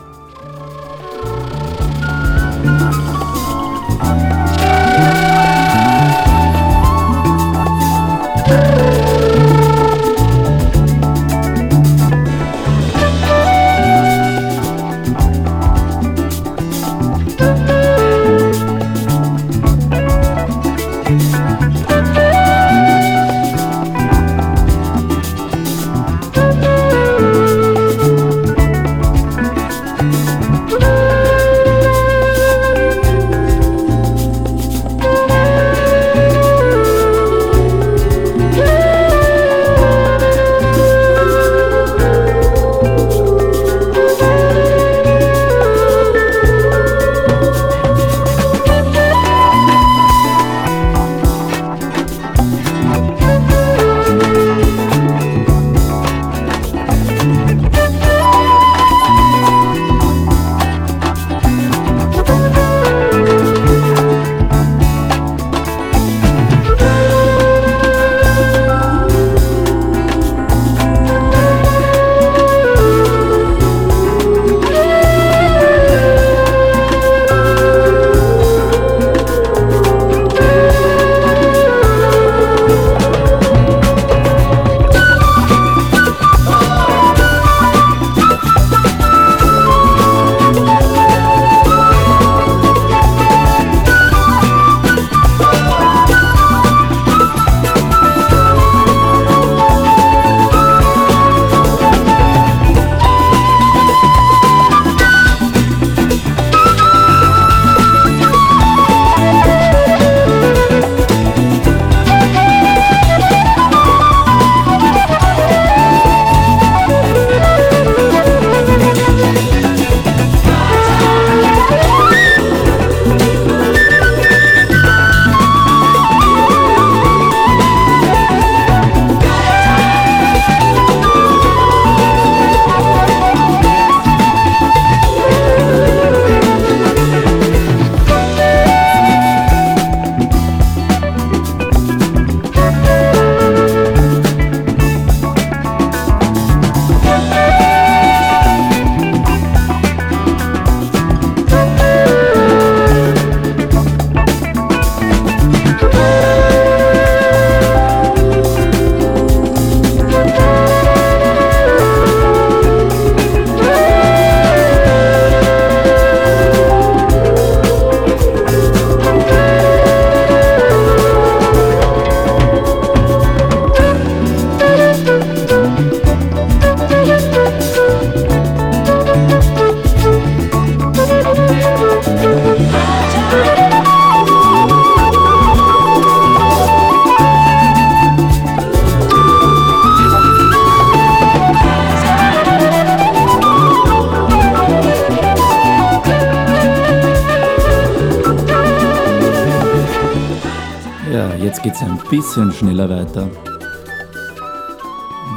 Jetzt 201.35 201.63
geht 201.63 201.75
es 201.75 201.83
ein 201.83 201.99
bisschen 202.11 202.53
schneller 202.53 202.89
weiter. 202.89 203.27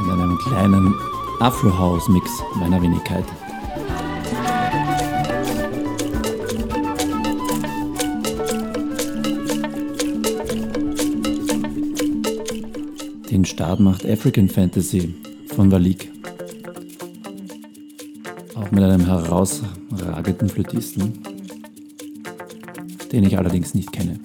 Mit 0.02 0.12
einem 0.12 0.38
kleinen 0.38 0.94
Afro-House-Mix 1.40 2.30
meiner 2.56 2.82
Wenigkeit. 2.82 3.24
Den 13.30 13.44
Start 13.44 13.80
macht 13.80 14.04
African 14.04 14.48
Fantasy 14.48 15.14
von 15.54 15.70
Walik. 15.70 16.10
Auch 18.54 18.70
mit 18.70 18.82
einem 18.82 19.06
herausragenden 19.06 20.48
Flötisten, 20.48 21.22
den 23.12 23.24
ich 23.24 23.38
allerdings 23.38 23.74
nicht 23.74 23.92
kenne. 23.92 24.18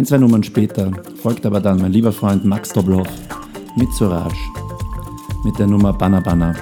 Ein, 0.00 0.06
zwei 0.06 0.16
Nummern 0.16 0.42
später 0.42 0.90
folgt 1.22 1.44
aber 1.44 1.60
dann 1.60 1.78
mein 1.78 1.92
lieber 1.92 2.10
Freund 2.10 2.42
Max 2.42 2.72
Dobloff 2.72 3.06
mit 3.76 3.92
Suraj 3.92 4.32
mit 5.44 5.58
der 5.58 5.66
Nummer 5.66 5.92
Banna 5.92 6.20
Banna, 6.20 6.54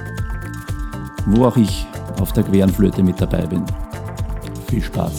wo 1.25 1.45
auch 1.45 1.57
ich 1.57 1.87
auf 2.21 2.33
der 2.33 2.43
Querenflöte 2.43 3.01
mit 3.01 3.21
dabei 3.21 3.47
bin. 3.47 3.63
Viel 4.67 4.83
Spaß! 4.83 5.19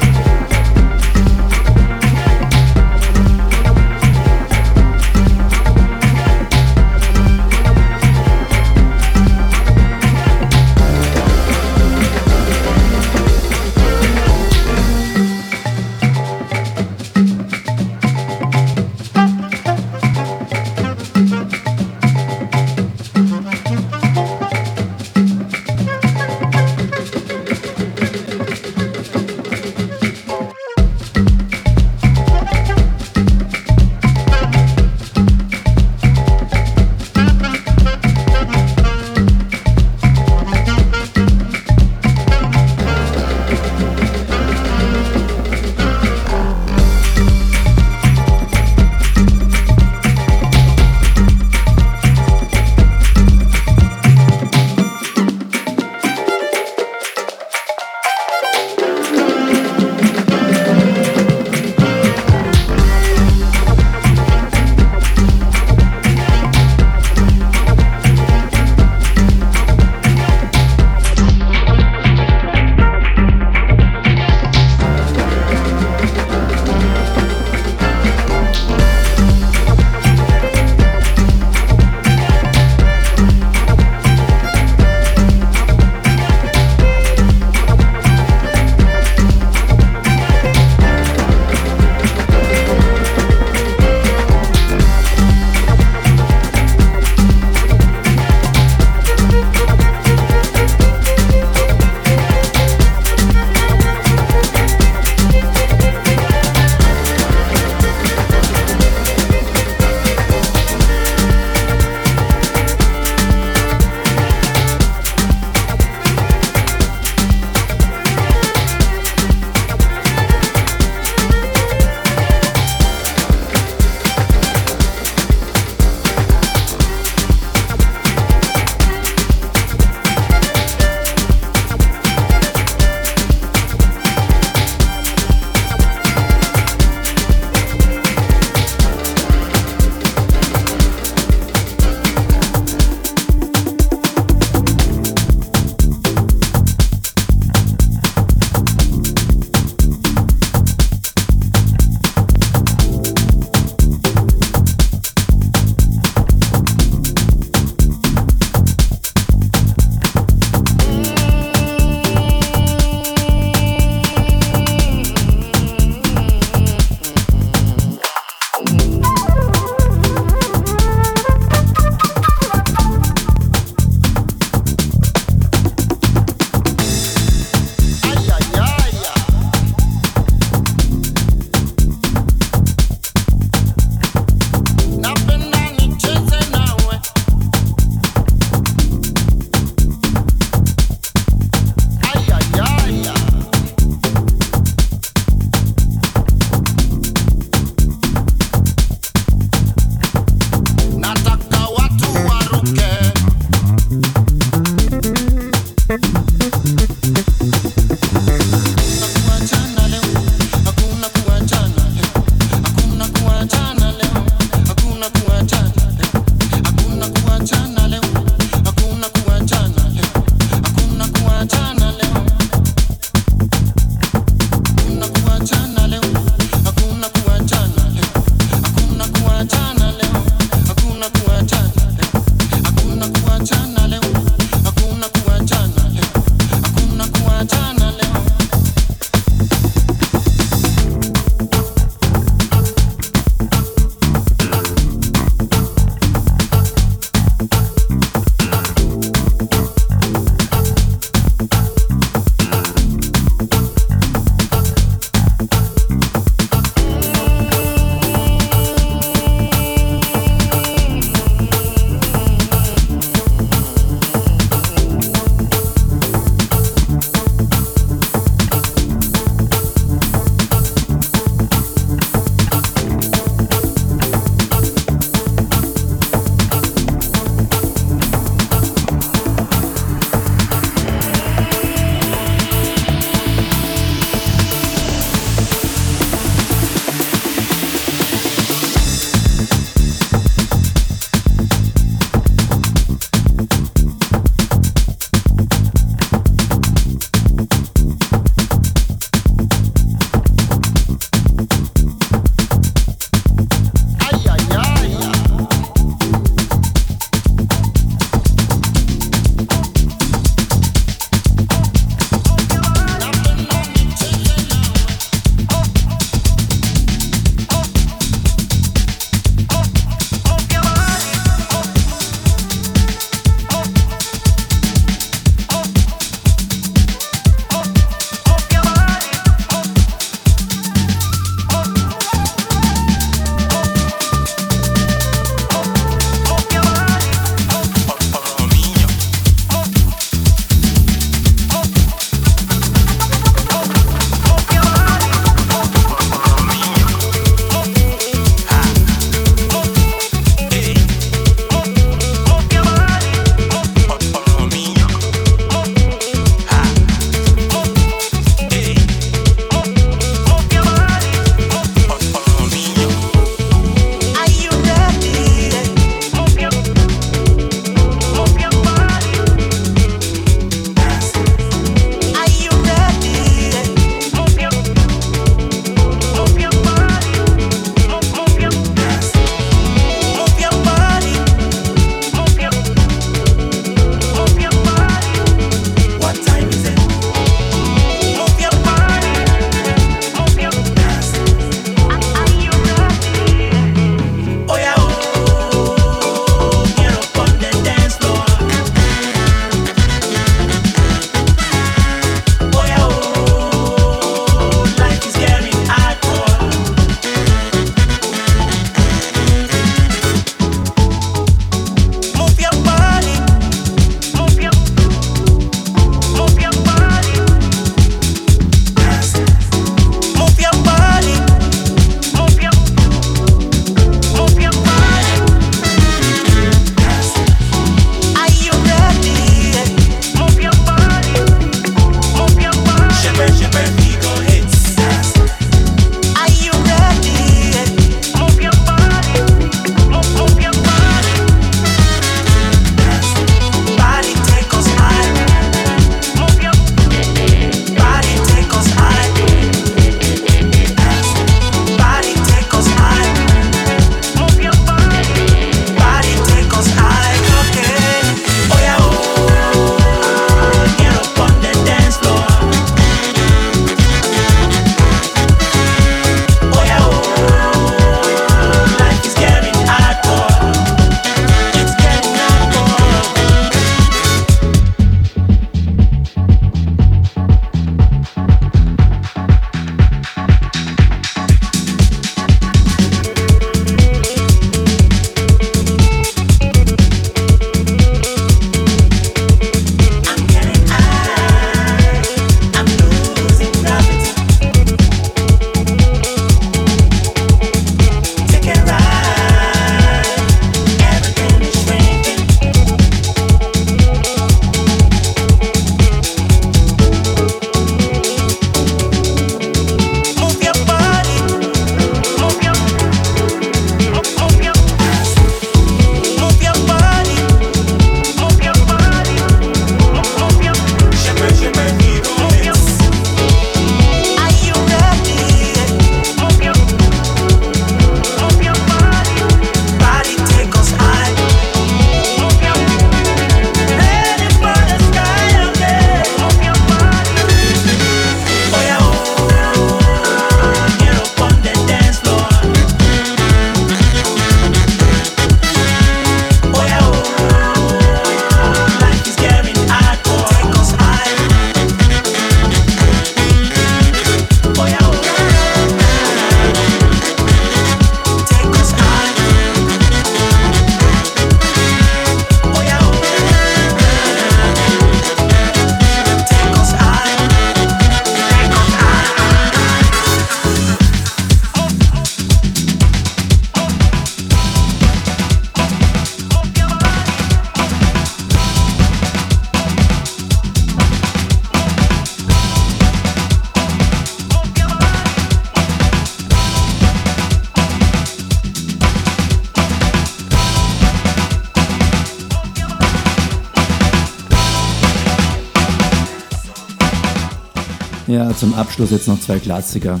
Zum 598.42 598.54
Abschluss 598.54 598.90
jetzt 598.90 599.06
noch 599.06 599.20
zwei 599.20 599.38
Klassiker. 599.38 600.00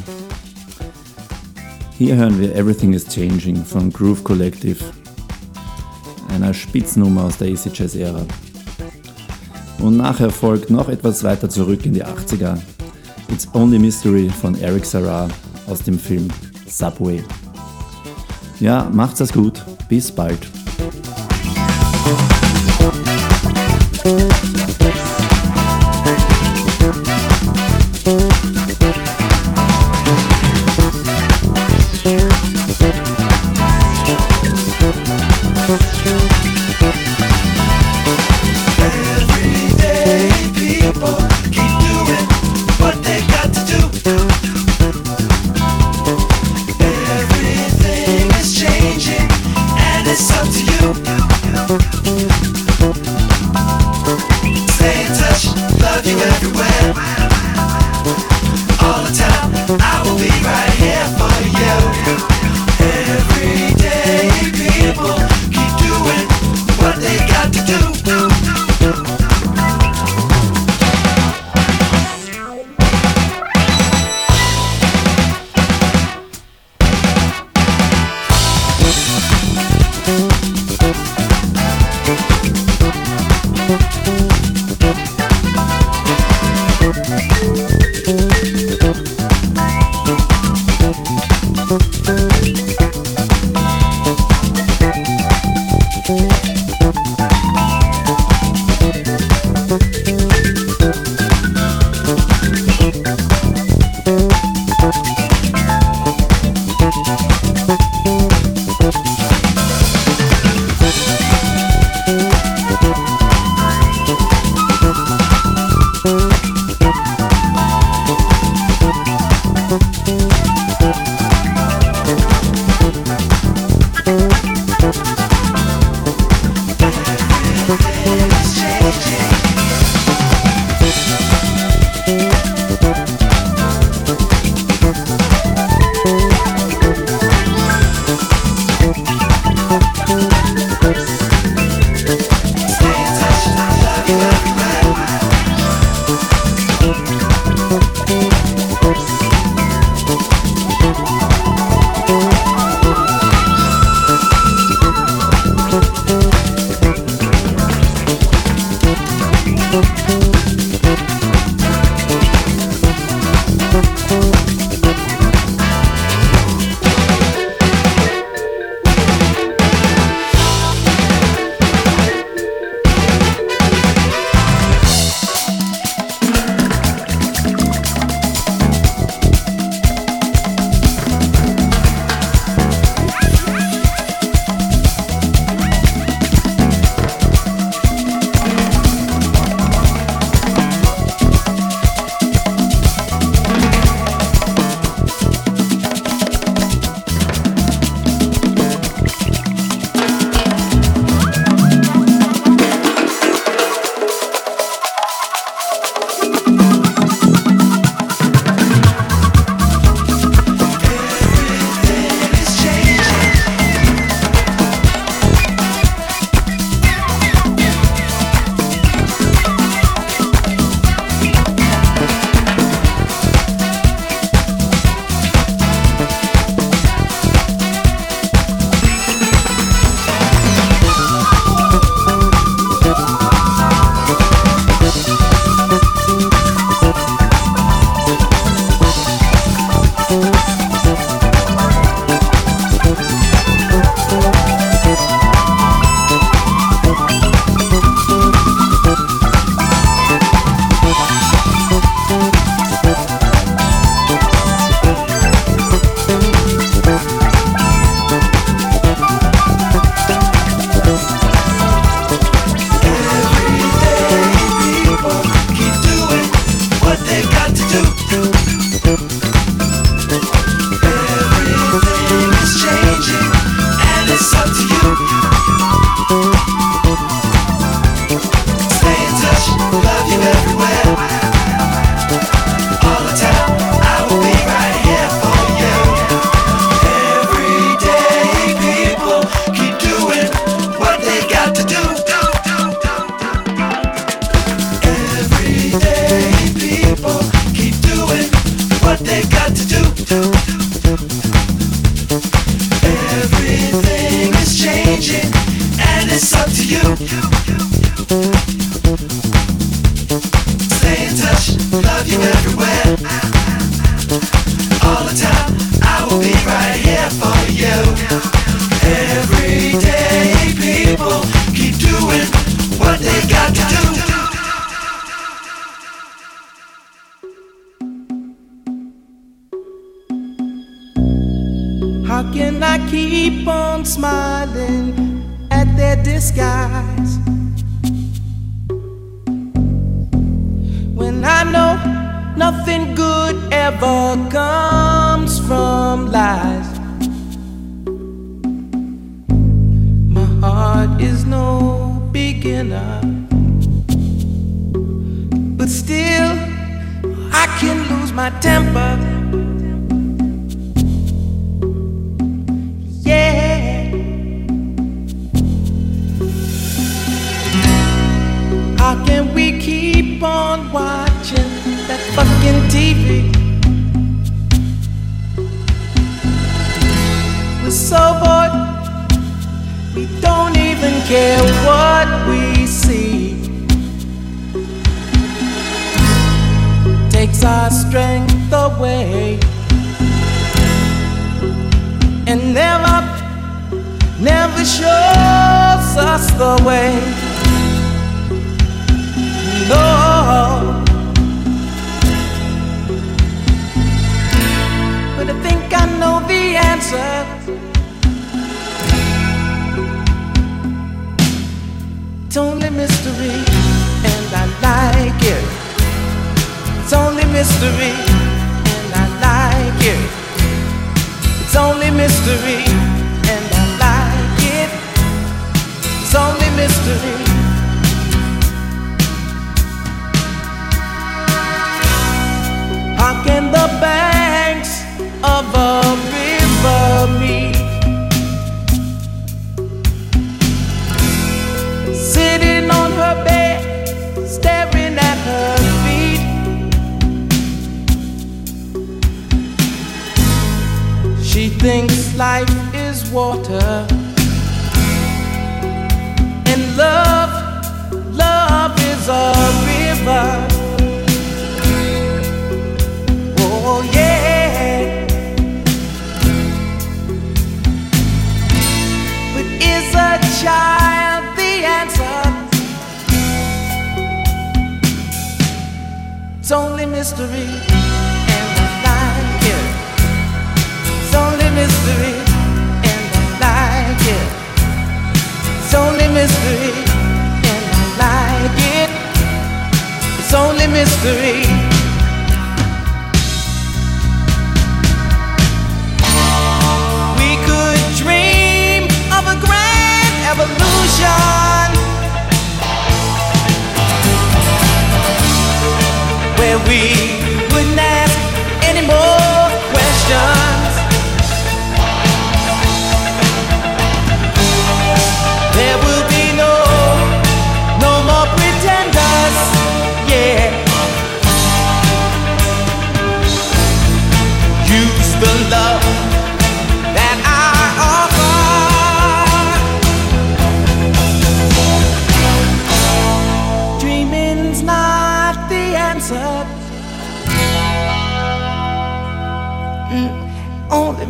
Hier 1.96 2.16
hören 2.16 2.40
wir 2.40 2.56
Everything 2.56 2.92
is 2.92 3.06
Changing 3.06 3.64
von 3.64 3.92
Groove 3.92 4.24
Collective, 4.24 4.78
einer 6.28 6.52
Spitznummer 6.52 7.22
aus 7.22 7.38
der 7.38 7.46
Easy 7.46 7.70
Jazz 7.72 7.94
Ära. 7.94 8.26
Und 9.78 9.96
nachher 9.96 10.30
folgt 10.30 10.70
noch 10.70 10.88
etwas 10.88 11.22
weiter 11.22 11.48
zurück 11.48 11.86
in 11.86 11.94
die 11.94 12.04
80er. 12.04 12.58
It's 13.30 13.46
Only 13.54 13.78
Mystery 13.78 14.28
von 14.28 14.60
Eric 14.60 14.86
Serra 14.86 15.28
aus 15.68 15.84
dem 15.84 15.96
Film 15.96 16.26
Subway. 16.66 17.22
Ja, 18.58 18.90
macht's 18.92 19.20
es 19.20 19.32
gut. 19.32 19.64
Bis 19.88 20.10
bald. 20.10 20.40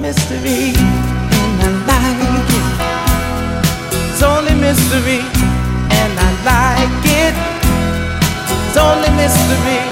mystery, 0.02 0.74
and 1.38 1.62
I 1.62 1.70
like 1.86 2.50
it. 2.58 2.72
It's 4.10 4.22
only 4.22 4.54
mystery, 4.54 5.20
and 6.00 6.12
I 6.18 6.30
like 6.50 7.04
it. 7.22 7.34
It's 8.66 8.76
only 8.76 9.10
mystery. 9.16 9.91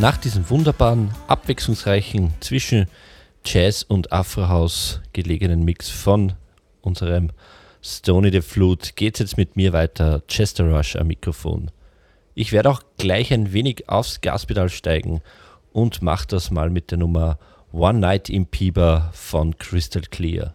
Nach 0.00 0.16
diesem 0.16 0.48
wunderbaren, 0.48 1.10
abwechslungsreichen 1.26 2.32
zwischen 2.38 2.86
Jazz 3.44 3.82
und 3.82 4.12
Afrohaus 4.12 5.00
gelegenen 5.12 5.64
Mix 5.64 5.90
von 5.90 6.34
unserem 6.82 7.30
Stony 7.82 8.30
the 8.30 8.40
Flute 8.40 8.92
geht 8.94 9.14
es 9.14 9.18
jetzt 9.18 9.36
mit 9.36 9.56
mir 9.56 9.72
weiter. 9.72 10.22
Chester 10.28 10.70
Rush 10.70 10.94
am 10.94 11.08
Mikrofon. 11.08 11.72
Ich 12.36 12.52
werde 12.52 12.70
auch 12.70 12.82
gleich 12.96 13.32
ein 13.32 13.52
wenig 13.52 13.88
aufs 13.88 14.20
Gaspedal 14.20 14.68
steigen 14.68 15.20
und 15.72 16.00
mache 16.00 16.28
das 16.28 16.52
mal 16.52 16.70
mit 16.70 16.92
der 16.92 16.98
Nummer 16.98 17.40
One 17.72 17.98
Night 17.98 18.30
in 18.30 18.46
Piba 18.46 19.10
von 19.12 19.58
Crystal 19.58 20.02
Clear. 20.02 20.54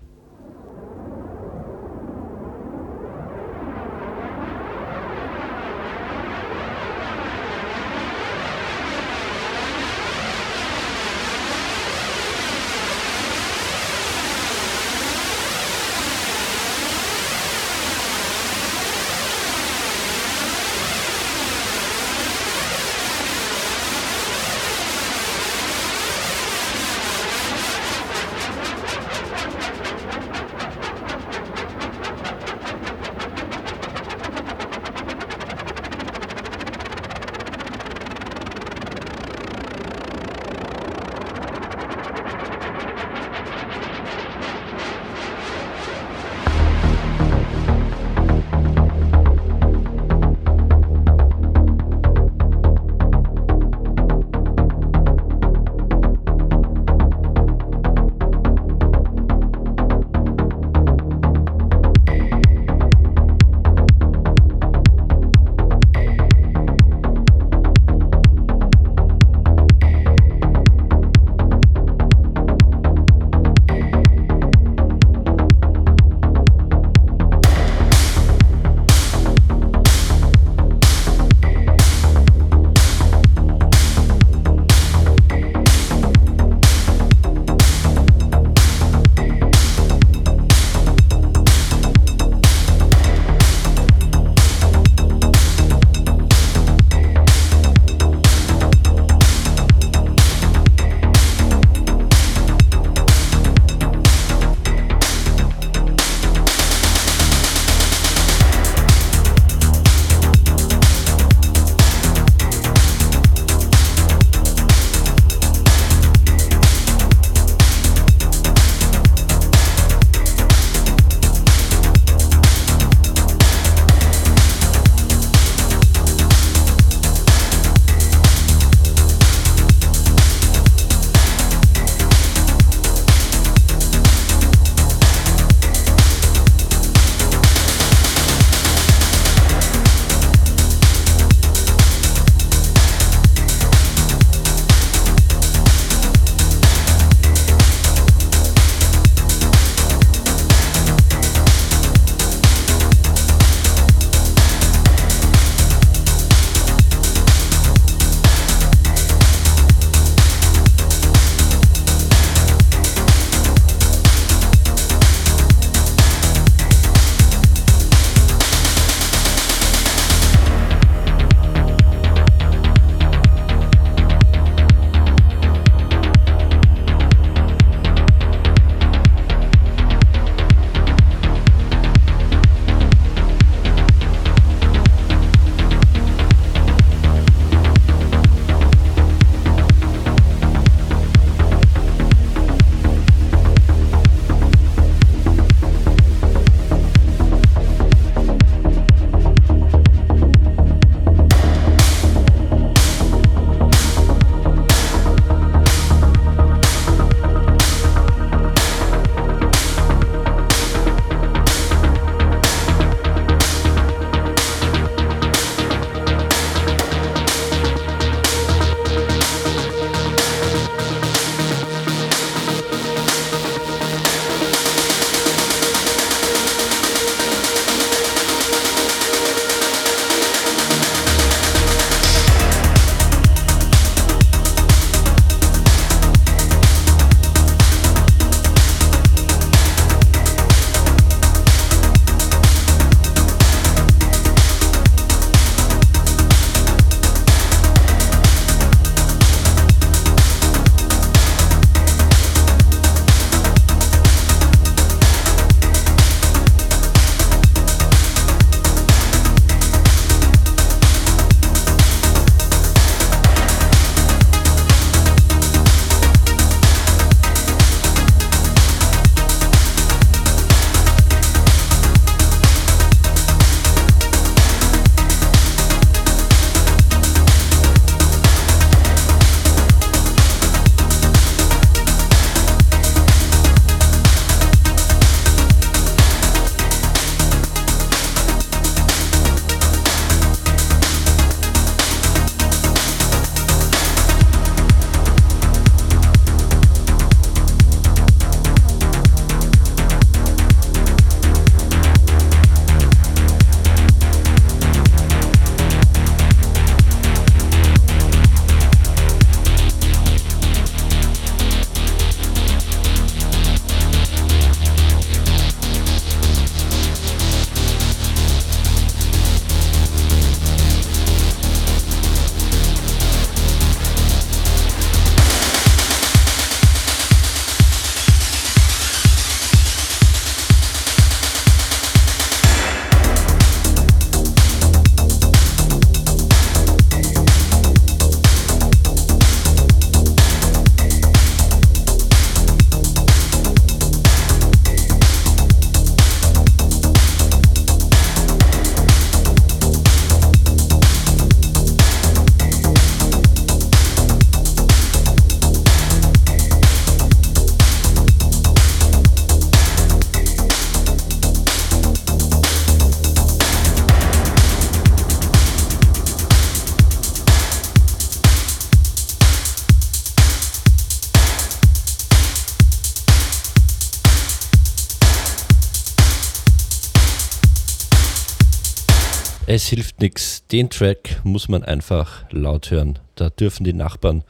Es 379.63 379.69
hilft 379.69 380.01
nichts. 380.01 380.45
Den 380.47 380.69
Track 380.69 381.21
muss 381.23 381.47
man 381.47 381.63
einfach 381.63 382.29
laut 382.31 382.69
hören. 382.69 382.99
Da 383.15 383.29
dürfen 383.29 383.63
die 383.63 383.71
Nachbarn 383.71 384.25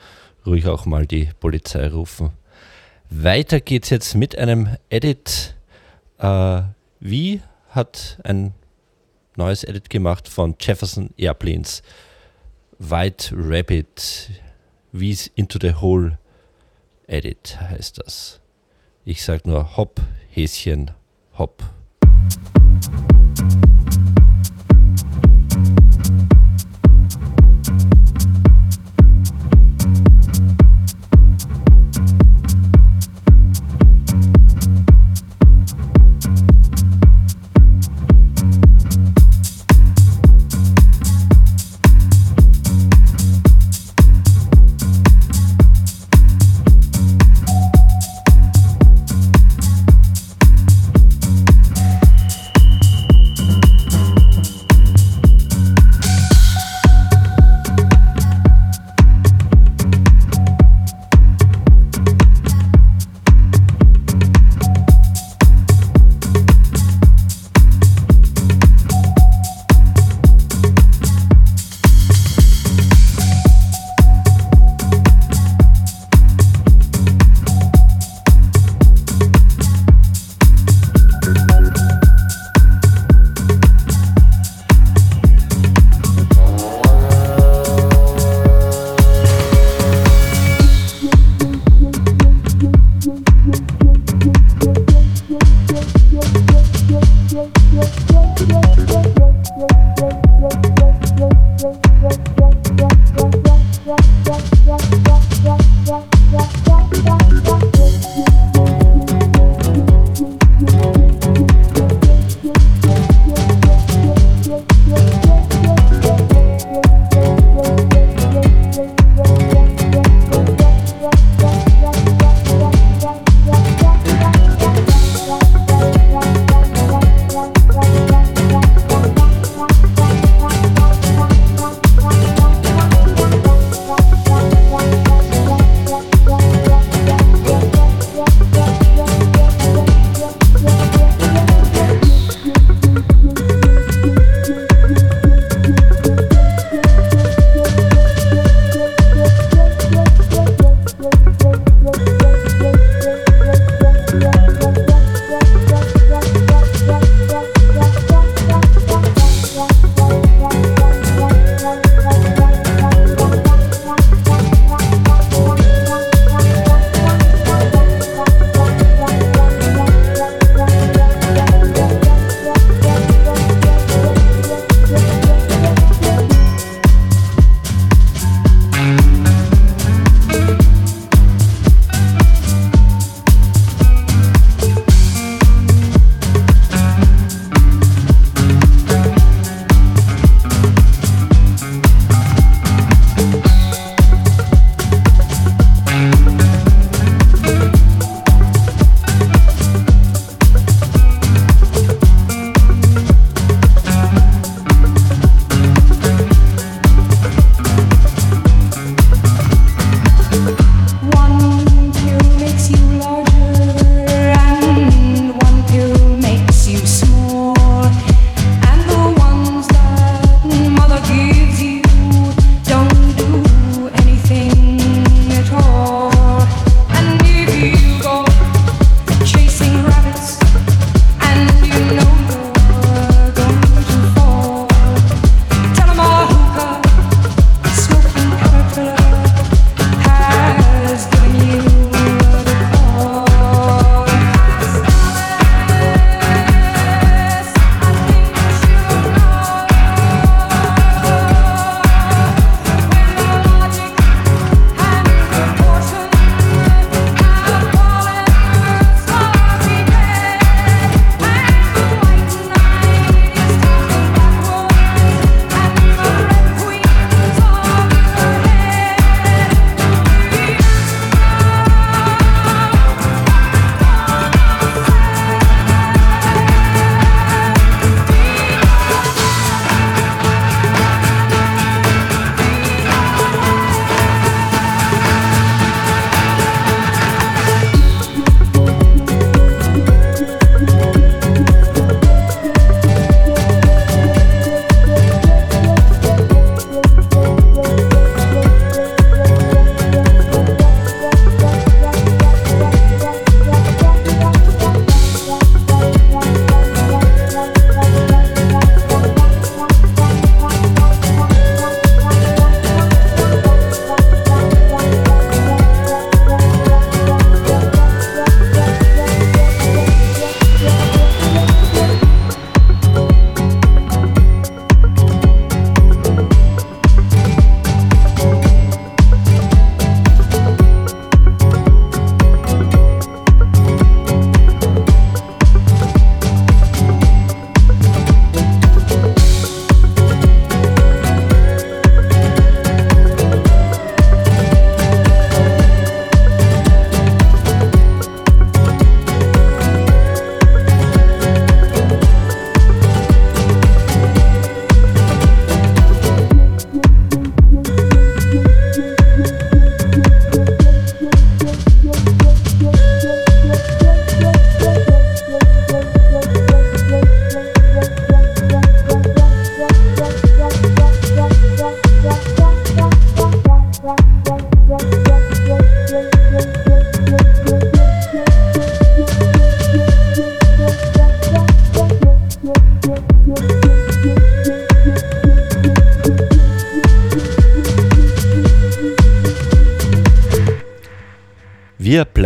ruhig 0.46 0.68
auch 0.68 0.86
mal 0.86 1.08
die 1.08 1.28
Polizei 1.40 1.88
rufen. 1.88 2.34
Weiter 3.10 3.60
geht's 3.60 3.90
jetzt 3.90 4.14
mit 4.14 4.38
einem 4.38 4.78
Edit. 4.92 5.56
Äh, 6.20 6.62
wie 7.00 7.42
hat 7.70 8.20
ein 8.24 8.54
neues 9.36 9.64
Edit 9.64 9.90
gemacht 9.90 10.30
von 10.30 10.54
Jefferson 10.60 11.10
Airplanes. 11.18 11.82
White 12.78 13.34
Rabbit. 13.36 14.30
Wie's 14.92 15.32
into 15.34 15.58
the 15.60 15.74
Hole 15.74 16.20
Edit 17.08 17.60
heißt 17.60 17.98
das. 18.06 18.40
Ich 19.04 19.24
sag 19.24 19.48
nur 19.48 19.78
Hopp, 19.78 20.00
Häschen, 20.30 20.92
Hopp. 21.40 21.64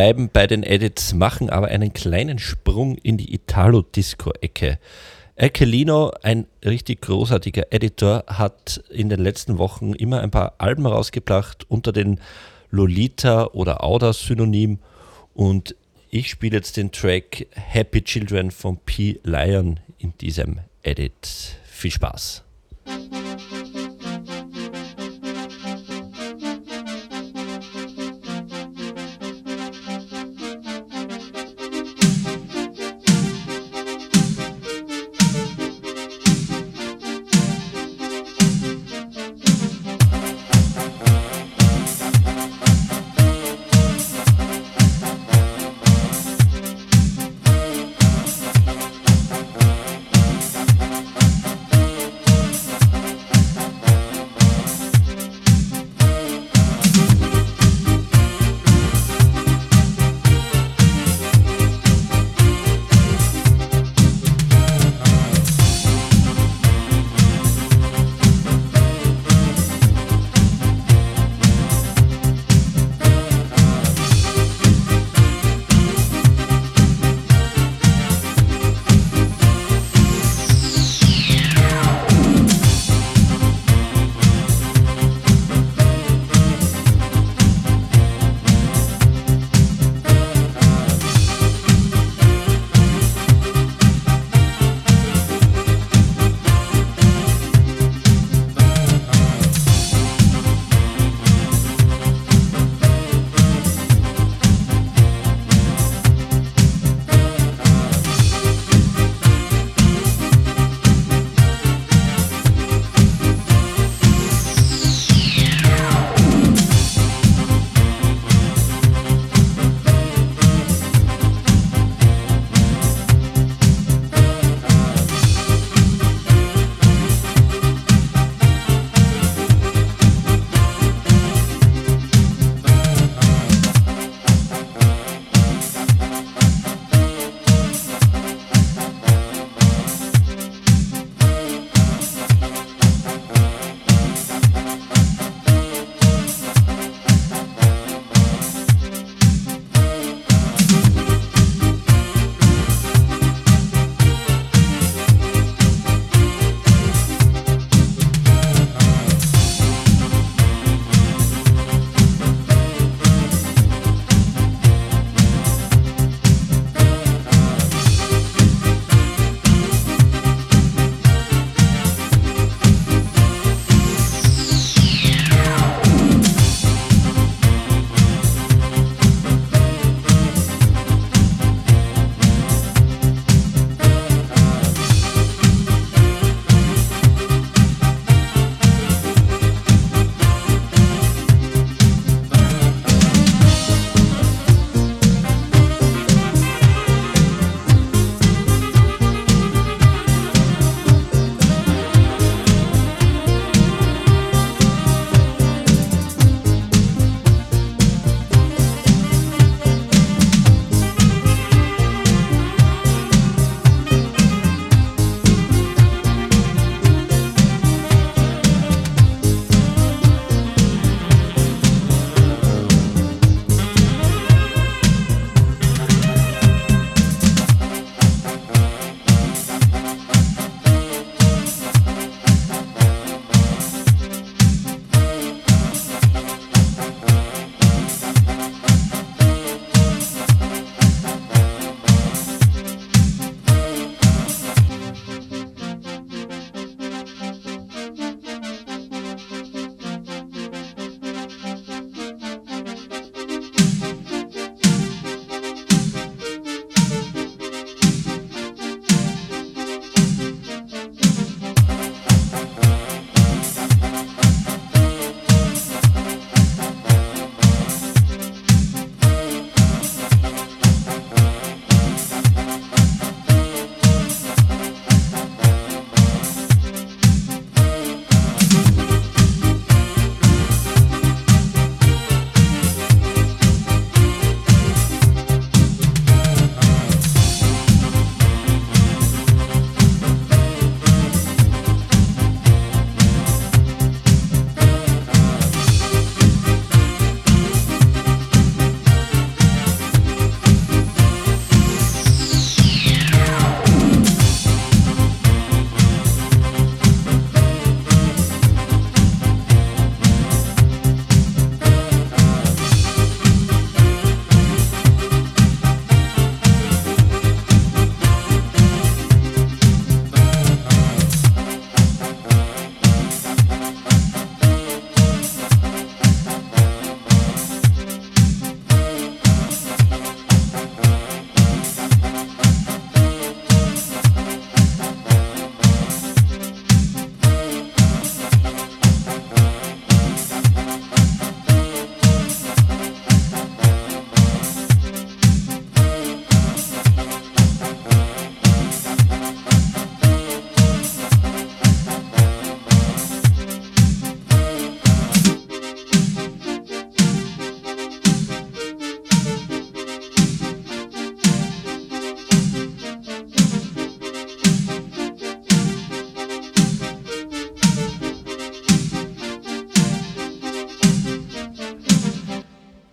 Bleiben 0.08 0.30
bei 0.32 0.48
den 0.48 0.64
Edits, 0.64 1.14
machen 1.14 1.50
aber 1.50 1.68
einen 1.68 1.92
kleinen 1.92 2.40
Sprung 2.40 2.96
in 2.96 3.18
die 3.18 3.34
Italo-Disco-Ecke. 3.34 4.80
Erkelino, 5.36 6.14
ein 6.24 6.48
richtig 6.64 7.02
großartiger 7.02 7.74
Editor, 7.74 8.24
hat 8.26 8.82
in 8.90 9.10
den 9.10 9.20
letzten 9.20 9.58
Wochen 9.58 9.92
immer 9.92 10.22
ein 10.22 10.32
paar 10.32 10.54
Alben 10.60 10.86
rausgebracht 10.86 11.66
unter 11.68 11.92
den 11.92 12.22
Lolita 12.72 13.48
oder 13.48 13.84
Auda-Synonym 13.84 14.80
und 15.34 15.76
ich 16.10 16.30
spiele 16.30 16.56
jetzt 16.56 16.78
den 16.78 16.94
Track 16.94 17.48
Happy 17.52 18.02
Children 18.02 18.52
von 18.52 18.78
P. 18.78 19.20
Lion 19.24 19.82
in 19.98 20.18
diesem 20.20 20.60
Edit. 20.84 21.58
Viel 21.66 21.92
Spaß. 21.92 22.46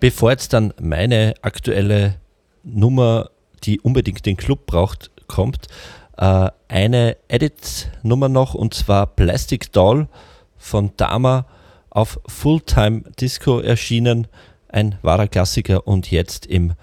Bevor 0.04 0.32
jetzt 0.32 0.52
dann 0.52 0.74
meine 0.78 1.32
aktuelle 1.40 2.16
Nummer, 2.62 3.30
die 3.62 3.80
unbedingt 3.80 4.26
den 4.26 4.36
Club 4.36 4.66
braucht, 4.66 5.10
kommt, 5.28 5.68
äh, 6.18 6.50
eine 6.68 7.16
Edit-Nummer 7.28 8.28
noch 8.28 8.52
und 8.52 8.74
zwar 8.74 9.06
Plastic 9.06 9.72
Doll 9.72 10.08
von 10.58 10.92
Dama 10.98 11.46
auf 11.88 12.20
Fulltime 12.26 13.04
Disco 13.18 13.60
erschienen. 13.60 14.26
Ein 14.68 14.98
wahrer 15.00 15.26
Klassiker 15.26 15.86
und 15.86 16.10
jetzt 16.10 16.44
im 16.44 16.74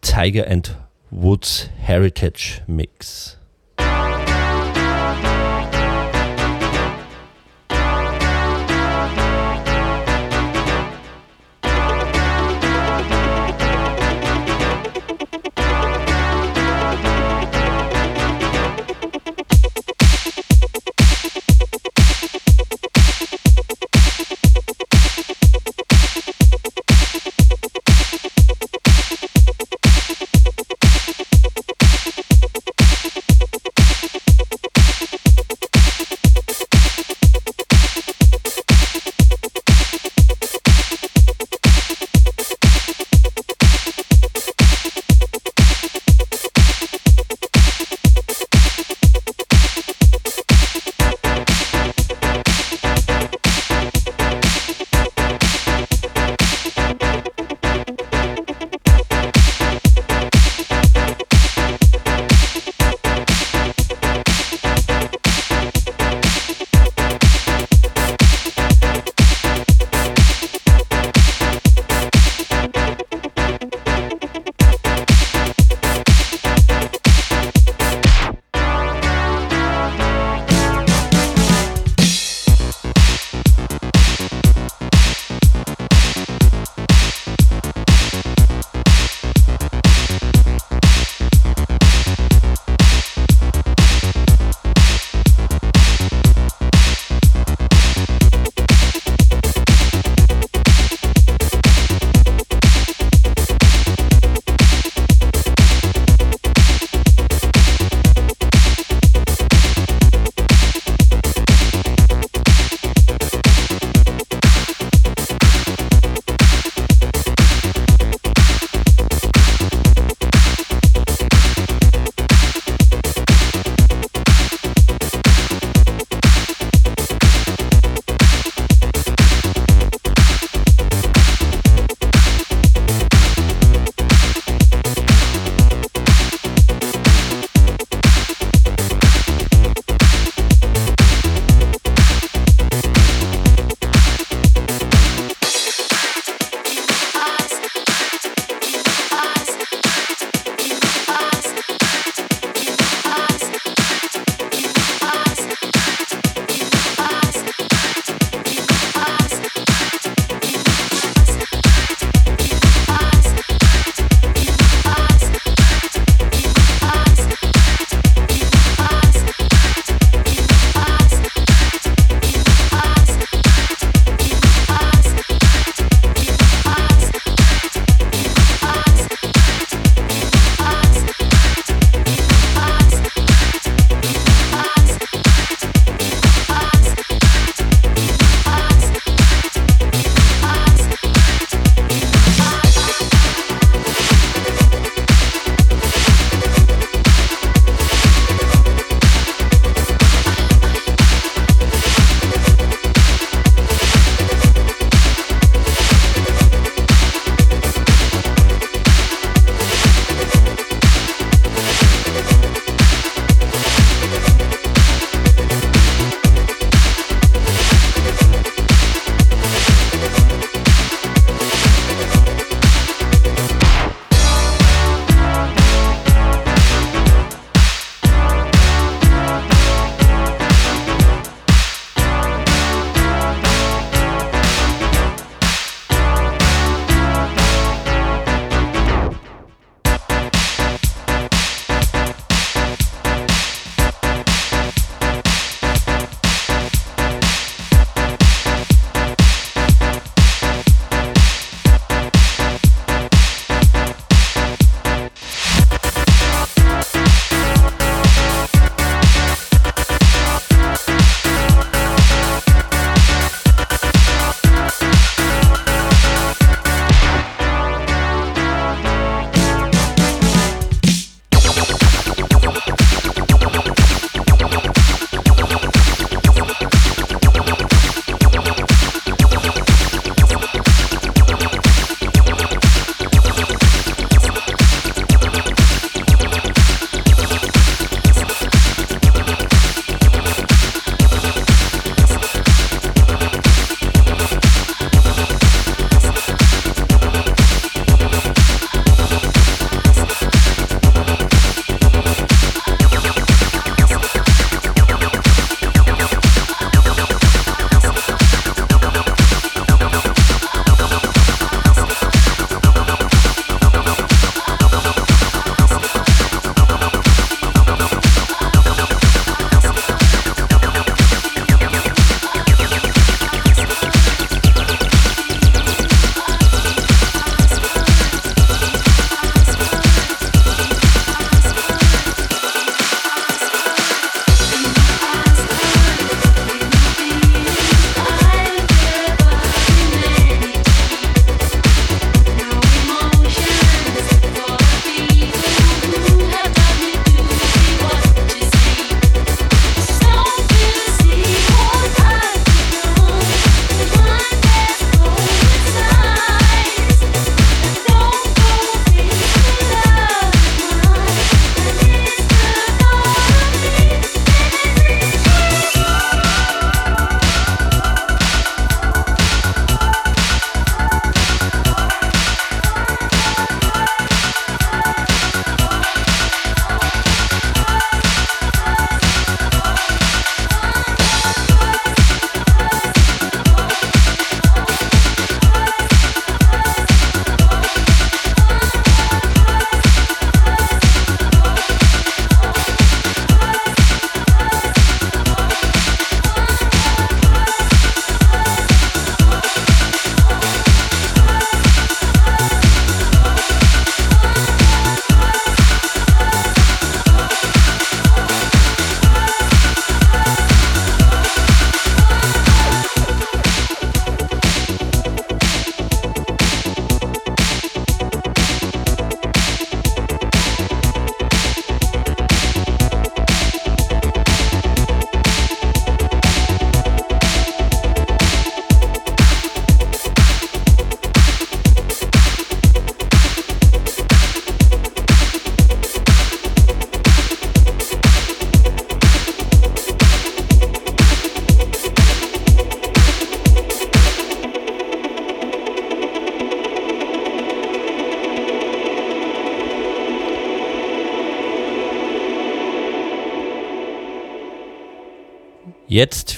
Tiger 0.00 0.50
and 0.50 0.74
Woods 1.10 1.68
Heritage 1.76 2.62
Mix. 2.66 3.39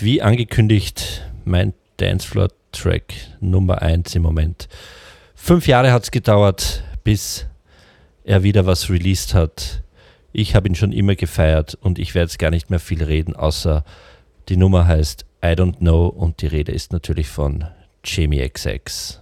Wie 0.02 0.20
angekündigt, 0.20 1.22
mein 1.44 1.74
Dancefloor-Track 1.98 3.14
Nummer 3.38 3.82
1 3.82 4.16
im 4.16 4.22
Moment. 4.22 4.68
Fünf 5.36 5.68
Jahre 5.68 5.92
hat 5.92 6.02
es 6.02 6.10
gedauert, 6.10 6.82
bis 7.04 7.46
er 8.24 8.42
wieder 8.42 8.66
was 8.66 8.90
released 8.90 9.32
hat. 9.32 9.84
Ich 10.32 10.56
habe 10.56 10.66
ihn 10.66 10.74
schon 10.74 10.90
immer 10.90 11.14
gefeiert 11.14 11.78
und 11.80 12.00
ich 12.00 12.16
werde 12.16 12.32
jetzt 12.32 12.40
gar 12.40 12.50
nicht 12.50 12.68
mehr 12.68 12.80
viel 12.80 13.04
reden, 13.04 13.36
außer 13.36 13.84
die 14.48 14.56
Nummer 14.56 14.88
heißt 14.88 15.24
I 15.40 15.50
Don't 15.50 15.76
Know 15.76 16.08
und 16.08 16.42
die 16.42 16.48
Rede 16.48 16.72
ist 16.72 16.92
natürlich 16.92 17.28
von 17.28 17.64
Jamie 18.04 18.48
XX. 18.48 19.21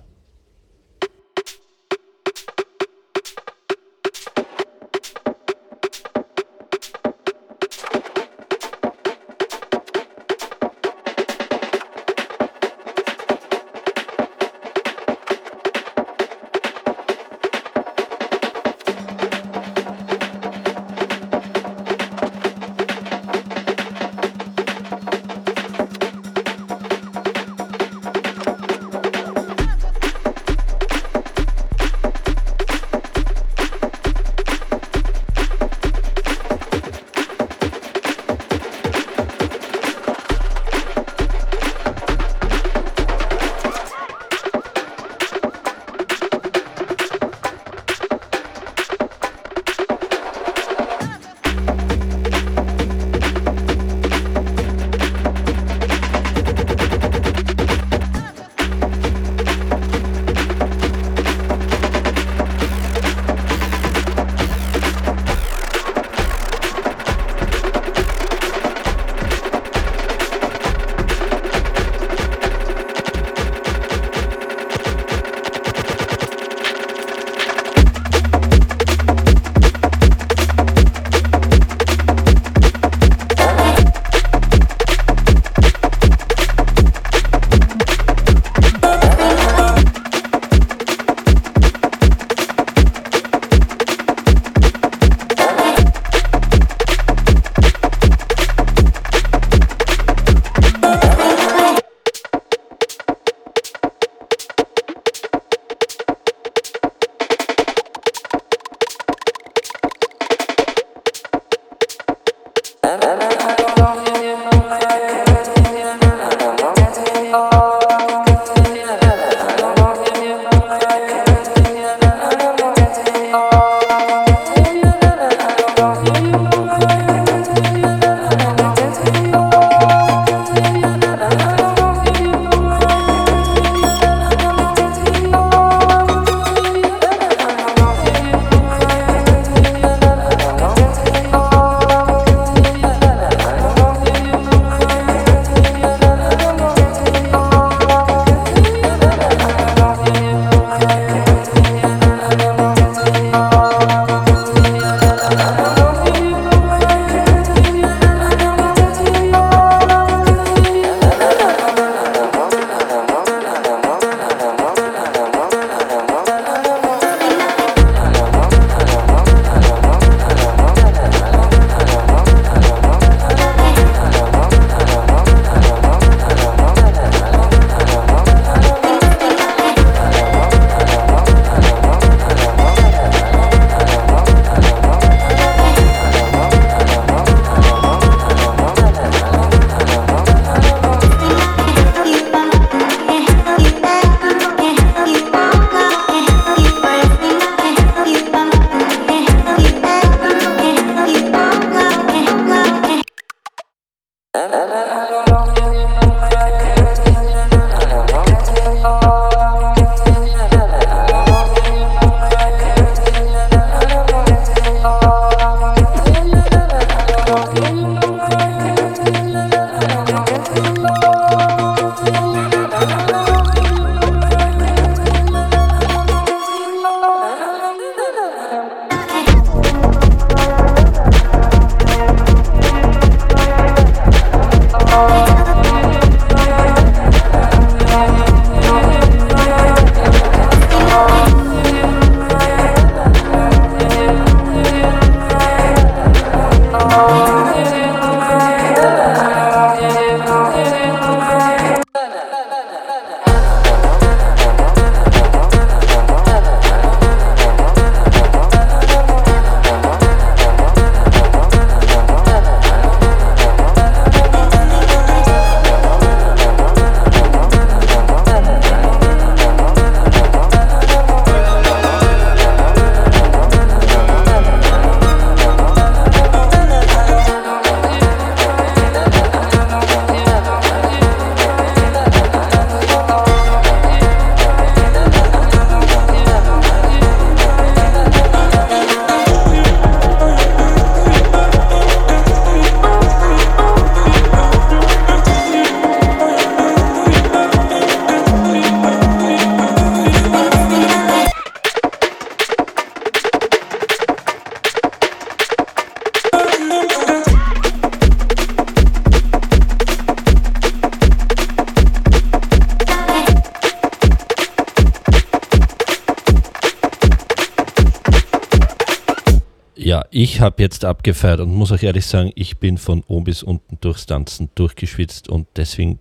Habe 320.40 320.62
jetzt 320.62 320.84
abgefeiert 320.84 321.40
und 321.40 321.54
muss 321.54 321.72
auch 321.72 321.82
ehrlich 321.82 322.06
sagen, 322.06 322.32
ich 322.34 322.58
bin 322.58 322.78
von 322.78 323.02
oben 323.06 323.24
bis 323.24 323.42
unten 323.42 323.78
durchs 323.80 324.06
Tanzen 324.06 324.50
durchgeschwitzt 324.54 325.28
und 325.28 325.46
deswegen 325.56 325.98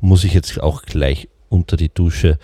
muss 0.00 0.24
ich 0.24 0.34
jetzt 0.34 0.60
auch 0.60 0.82
gleich 0.82 1.28
unter 1.48 1.76
die 1.76 1.88
Dusche. 1.88 2.38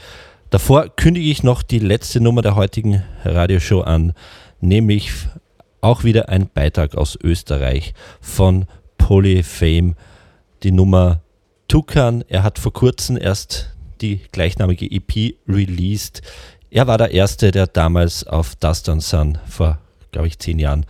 Davor 0.50 0.88
kündige 0.96 1.30
ich 1.30 1.42
noch 1.42 1.62
die 1.62 1.78
letzte 1.78 2.20
Nummer 2.20 2.42
der 2.42 2.56
heutigen 2.56 3.02
Radioshow 3.24 3.82
an, 3.82 4.14
nämlich 4.60 5.10
auch 5.80 6.04
wieder 6.04 6.28
ein 6.28 6.48
Beitrag 6.48 6.94
aus 6.96 7.18
Österreich 7.22 7.94
von 8.20 8.66
Polyfame, 8.98 9.94
die 10.62 10.72
Nummer 10.72 11.22
Tukan. 11.68 12.24
Er 12.28 12.42
hat 12.42 12.58
vor 12.58 12.72
kurzem 12.72 13.16
erst 13.16 13.70
die 14.00 14.20
gleichnamige 14.32 14.90
EP 14.90 15.36
released. 15.48 16.22
Er 16.70 16.86
war 16.86 16.98
der 16.98 17.12
Erste, 17.12 17.50
der 17.50 17.66
damals 17.66 18.26
auf 18.26 18.56
Dust 18.56 18.88
on 18.88 19.00
Sun 19.00 19.38
vor, 19.48 19.78
glaube 20.12 20.28
ich, 20.28 20.38
zehn 20.38 20.58
Jahren 20.58 20.86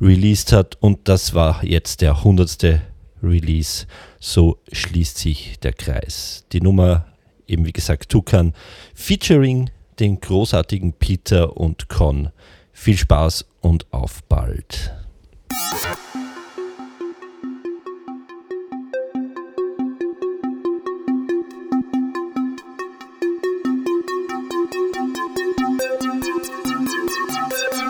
released 0.00 0.52
hat 0.52 0.76
und 0.80 1.08
das 1.08 1.34
war 1.34 1.64
jetzt 1.64 2.00
der 2.00 2.24
hundertste 2.24 2.82
Release. 3.22 3.86
So 4.18 4.58
schließt 4.72 5.18
sich 5.18 5.58
der 5.60 5.72
Kreis. 5.72 6.44
Die 6.52 6.60
Nummer, 6.60 7.06
eben 7.46 7.66
wie 7.66 7.72
gesagt, 7.72 8.08
Tukan, 8.08 8.54
featuring 8.94 9.70
den 9.98 10.20
großartigen 10.20 10.94
Peter 10.94 11.56
und 11.56 11.88
Con. 11.88 12.30
Viel 12.72 12.96
Spaß 12.96 13.44
und 13.60 13.92
auf 13.92 14.22
bald. 14.24 14.94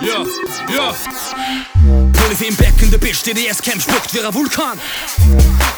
Ja, 0.02 0.94
ja. 2.30 2.36
Polyfem 2.36 2.56
back 2.56 2.82
in 2.82 2.90
the 2.90 2.98
bitch, 2.98 3.22
DDS-Camp 3.24 3.82
spuckt 3.82 4.14
wie 4.14 4.20
ein 4.20 4.32
Vulkan. 4.32 4.78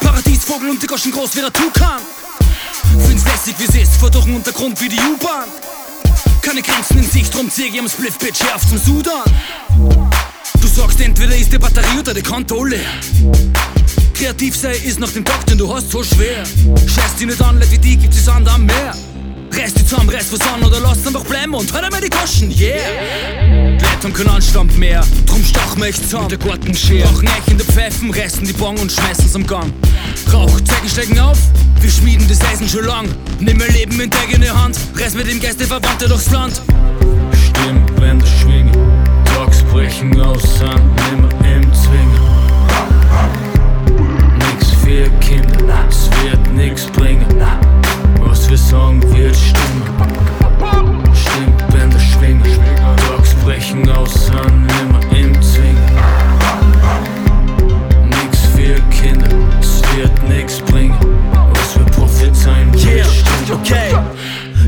Paradiesvogel 0.01 0.69
und 0.69 0.81
die 0.81 0.87
Goschen 0.87 1.11
groß 1.11 1.35
wie 1.35 1.41
ein 1.41 1.51
Tukan. 1.51 2.01
Find's 3.07 3.25
lässig 3.25 3.55
wie 3.57 3.63
es 3.63 3.75
ist, 3.75 3.97
vor 3.97 4.11
durch 4.11 4.25
den 4.25 4.35
Untergrund 4.35 4.79
wie 4.79 4.89
die 4.89 4.99
U-Bahn. 4.99 5.49
Keine 6.41 6.61
Grenzen 6.61 6.99
in 6.99 7.09
Sicht, 7.09 7.33
drum 7.33 7.49
zieh 7.49 7.65
ich 7.65 7.79
am 7.79 7.89
Spliff, 7.89 8.19
Bitch, 8.19 8.37
hier 8.37 8.55
auf 8.55 8.67
zum 8.67 8.77
Sudan. 8.77 9.23
Du 10.61 10.67
sagst, 10.67 11.01
entweder 11.01 11.35
ist 11.35 11.51
die 11.51 11.57
Batterie 11.57 11.99
oder 11.99 12.13
die 12.13 12.21
Konto 12.21 12.63
leer. 12.63 12.81
Kreativ 14.13 14.55
sei 14.55 14.73
ist 14.73 14.99
nach 14.99 15.11
dem 15.11 15.25
Tag, 15.25 15.45
den 15.47 15.57
du 15.57 15.73
hast, 15.73 15.89
so 15.89 16.03
schwer. 16.03 16.45
Scheiß 16.45 17.15
dich 17.17 17.27
nicht 17.27 17.41
an, 17.41 17.55
Leute 17.55 17.71
wie 17.71 17.79
die 17.79 17.97
gibt 17.97 18.13
es 18.13 18.27
an 18.27 18.47
am 18.47 18.65
Meer. 18.65 18.93
Reiß 19.55 19.73
die 19.75 19.85
zusammen, 19.85 20.09
reiß 20.09 20.31
was 20.31 20.41
an 20.51 20.63
oder 20.63 20.79
lass 20.79 21.05
einfach 21.05 21.23
bleiben 21.25 21.53
und 21.53 21.71
hör 21.71 21.83
einmal 21.83 22.01
die 22.01 22.09
Goschen, 22.09 22.49
yeah. 22.51 22.73
Leute 23.73 24.03
haben 24.03 24.13
keinen 24.13 24.29
Anstand 24.29 24.77
mehr, 24.79 25.05
drum 25.27 25.43
stachen 25.43 25.79
wir 25.79 25.89
echt 25.89 26.03
zusammen. 26.03 26.29
Der 26.29 26.39
Garten 26.39 26.73
scher. 26.73 27.05
Machen 27.05 27.27
euch 27.27 27.51
in 27.51 27.57
der 27.57 27.65
Pfeifen, 27.67 28.09
reißen 28.11 28.45
die 28.45 28.53
Bong 28.53 28.77
und 28.79 28.91
schmeißen's 28.91 29.35
am 29.35 29.45
Gang. 29.45 29.71
Rauchzeichen 30.33 30.89
steigen 30.89 31.19
auf, 31.19 31.37
wir 31.79 31.91
schmieden 31.91 32.27
das 32.27 32.41
Eisen 32.41 32.67
schon 32.67 32.85
lang. 32.85 33.07
Nimm 33.39 33.57
mein 33.57 33.71
Leben 33.73 33.99
in 33.99 34.11
eigene 34.13 34.49
Hand, 34.59 34.75
reiß 34.95 35.13
mit 35.13 35.29
dem 35.29 35.39
Geiste 35.39 35.65
Verwandte 35.65 36.07
durchs 36.07 36.31
Land. 36.31 36.59
Stimmbänder 37.49 38.25
schwingen, 38.41 38.71
Tags 39.25 39.61
brechen 39.71 40.19
aus, 40.19 40.41
sind 40.57 40.71
nimmer 41.11 41.29
im 41.45 41.71
Zwingen. 41.73 42.19
Nix 44.39 44.71
für 44.83 45.09
Kinder, 45.19 45.87
es 45.87 46.09
wird 46.23 46.53
nix 46.55 46.85
bringen. 46.87 47.02
Wir 48.53 48.59
sagen, 48.59 49.01
wird 49.11 49.35
stimmen. 49.35 49.81
Stimmbänder 51.15 51.99
schwingen, 51.99 52.43
Tags 52.97 53.33
brechen 53.43 53.89
aus, 53.89 54.27
sind 54.27 54.67
nimmer 54.67 55.01
im 55.17 55.41
Zwingen. 55.41 55.91
Nix 58.05 58.37
für 58.55 58.79
Kinder, 58.91 59.27
es 59.59 59.81
wird 59.95 60.29
nix 60.29 60.59
bringen. 60.59 60.95
Was 61.51 61.79
wir 61.79 61.85
prophezeien, 61.85 62.71
Yeah, 62.77 63.07
okay. 63.51 63.97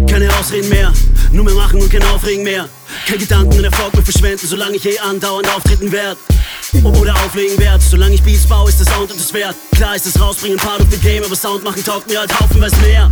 Keine 0.09 0.35
Ausreden 0.35 0.69
mehr, 0.69 0.91
nur 1.31 1.45
mehr 1.45 1.53
machen 1.53 1.79
und 1.79 1.91
kein 1.91 2.01
Aufregen 2.05 2.43
mehr. 2.43 2.67
Kein 3.07 3.19
Gedanken 3.19 3.55
an 3.59 3.65
Erfolg 3.65 3.93
mehr 3.93 4.03
verschwenden, 4.03 4.47
solange 4.47 4.77
ich 4.77 4.85
eh 4.87 4.97
andauernd 4.97 5.47
auftreten 5.55 5.91
werd. 5.91 6.17
Oder 6.83 7.13
auflegen 7.13 7.59
werd, 7.59 7.83
solange 7.83 8.15
ich 8.15 8.23
Beats 8.23 8.47
baue, 8.47 8.67
ist 8.67 8.79
der 8.79 8.87
Sound 8.87 9.11
und 9.11 9.19
das 9.19 9.31
Wert. 9.31 9.55
Klar 9.75 9.95
ist 9.95 10.07
das 10.07 10.19
Rausbringen 10.19 10.57
part 10.57 10.79
of 10.79 10.87
the 10.89 10.97
game, 10.97 11.23
aber 11.23 11.35
Sound 11.35 11.63
machen 11.63 11.83
taugt 11.83 12.09
mir 12.09 12.17
halt 12.17 12.33
haufenweise 12.39 12.77
mehr. 12.77 13.11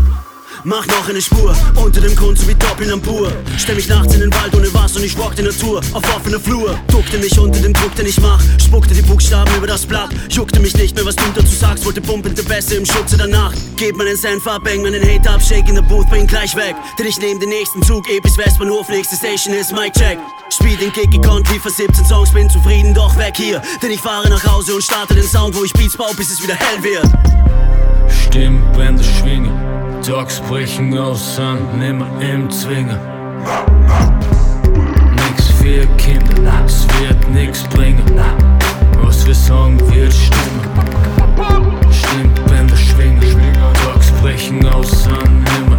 Mach 0.66 0.88
noch 0.88 1.10
eine 1.10 1.22
Spur, 1.22 1.54
unter 1.76 2.00
dem 2.00 2.16
Grund 2.16 2.40
so 2.40 2.48
wie 2.48 2.56
Doppeln. 2.56 3.02
Stell 3.58 3.76
mich 3.76 3.90
nachts 3.90 4.14
in 4.14 4.22
den 4.22 4.34
Wald 4.34 4.56
ohne 4.56 4.74
was 4.74 4.96
und 4.96 5.04
ich 5.04 5.18
walk 5.18 5.36
die 5.36 5.42
Natur 5.42 5.82
auf 5.92 6.16
offener 6.16 6.40
Flur. 6.40 6.80
Duckte 6.88 7.18
mich 7.18 7.38
unter 7.38 7.60
dem 7.60 7.74
Druck, 7.74 7.94
den 7.96 8.06
ich 8.06 8.20
mach, 8.22 8.42
spuckte 8.64 8.94
die 8.94 9.02
Buchstaben 9.02 9.54
über 9.56 9.68
das 9.68 9.86
Blatt. 9.86 10.10
Juckte 10.30 10.62
mich 10.62 10.74
nicht 10.78 10.96
mehr, 10.96 11.06
was 11.06 11.18
du 11.18 11.24
dazu 11.36 11.54
sagst, 11.54 11.86
wollte 11.86 12.00
pumpende 12.00 12.42
Bässe 12.44 12.76
im 12.76 12.86
Schutze 12.86 13.18
der 13.18 13.28
Nacht. 13.28 13.58
Geb 13.76 13.98
meinen 13.98 14.16
Senf 14.16 14.48
ab, 14.48 14.64
bang 14.64 14.82
meinen 14.82 15.02
Hate 15.04 15.30
ab, 15.30 15.42
shake 15.42 15.68
in 15.68 15.76
the 15.76 15.82
booth, 15.82 16.10
bin 16.10 16.26
gleich 16.28 16.56
weg. 16.56 16.76
Denn 16.98 17.08
ich 17.08 17.18
nehm 17.18 17.42
den 17.42 17.50
nächsten 17.50 17.84
Zug, 17.84 18.10
eh 18.10 18.22
bis 18.22 18.38
Westbahnhof, 18.38 18.88
nächste 18.88 19.18
Station 19.18 19.54
ist 19.56 19.74
Mic 19.74 19.92
Check. 19.94 20.18
Spiel 20.50 20.78
den 20.78 20.94
Gig 20.94 21.12
gekonnt, 21.12 21.50
liefer 21.52 21.72
17 21.72 22.06
Songs, 22.06 22.32
bin 22.32 22.50
zufrieden, 22.50 22.94
doch 22.94 23.18
weg 23.18 23.34
hier. 23.36 23.62
Denn 23.82 23.92
ich 23.92 24.00
fahre 24.00 24.30
nach 24.30 24.46
Hause 24.46 24.76
und 24.76 24.84
starte 24.84 25.14
den 25.14 25.28
Sound, 25.28 25.56
wo 25.58 25.66
ich 25.66 25.74
Beats 25.74 25.98
baue, 25.98 26.16
bis 26.16 26.32
es 26.32 26.42
wieder 26.42 26.56
hell 26.56 26.82
wird. 26.82 27.06
Stimmbänder 28.28 29.04
schwingen, 29.04 29.52
Tags 30.04 30.42
brechen 30.42 30.98
aus, 30.98 31.38
sind 31.38 31.80
nimmer 31.80 32.08
im 32.20 32.50
Zwingen. 32.50 33.00
Nix 35.16 35.48
für 35.48 35.86
Kinder, 35.96 36.62
es 36.66 36.86
wird 37.00 37.30
nix 37.30 37.64
bringen. 37.64 38.04
Was 39.02 39.26
wir 39.26 39.34
sagen, 39.34 39.80
wird 39.90 40.12
stimmen. 40.12 40.60
Stimmbänder 41.90 42.76
schwingen, 42.76 43.22
Tags 43.86 44.12
brechen 44.22 44.68
aus, 44.68 45.04
sind 45.04 45.44
nimmer 45.54 45.73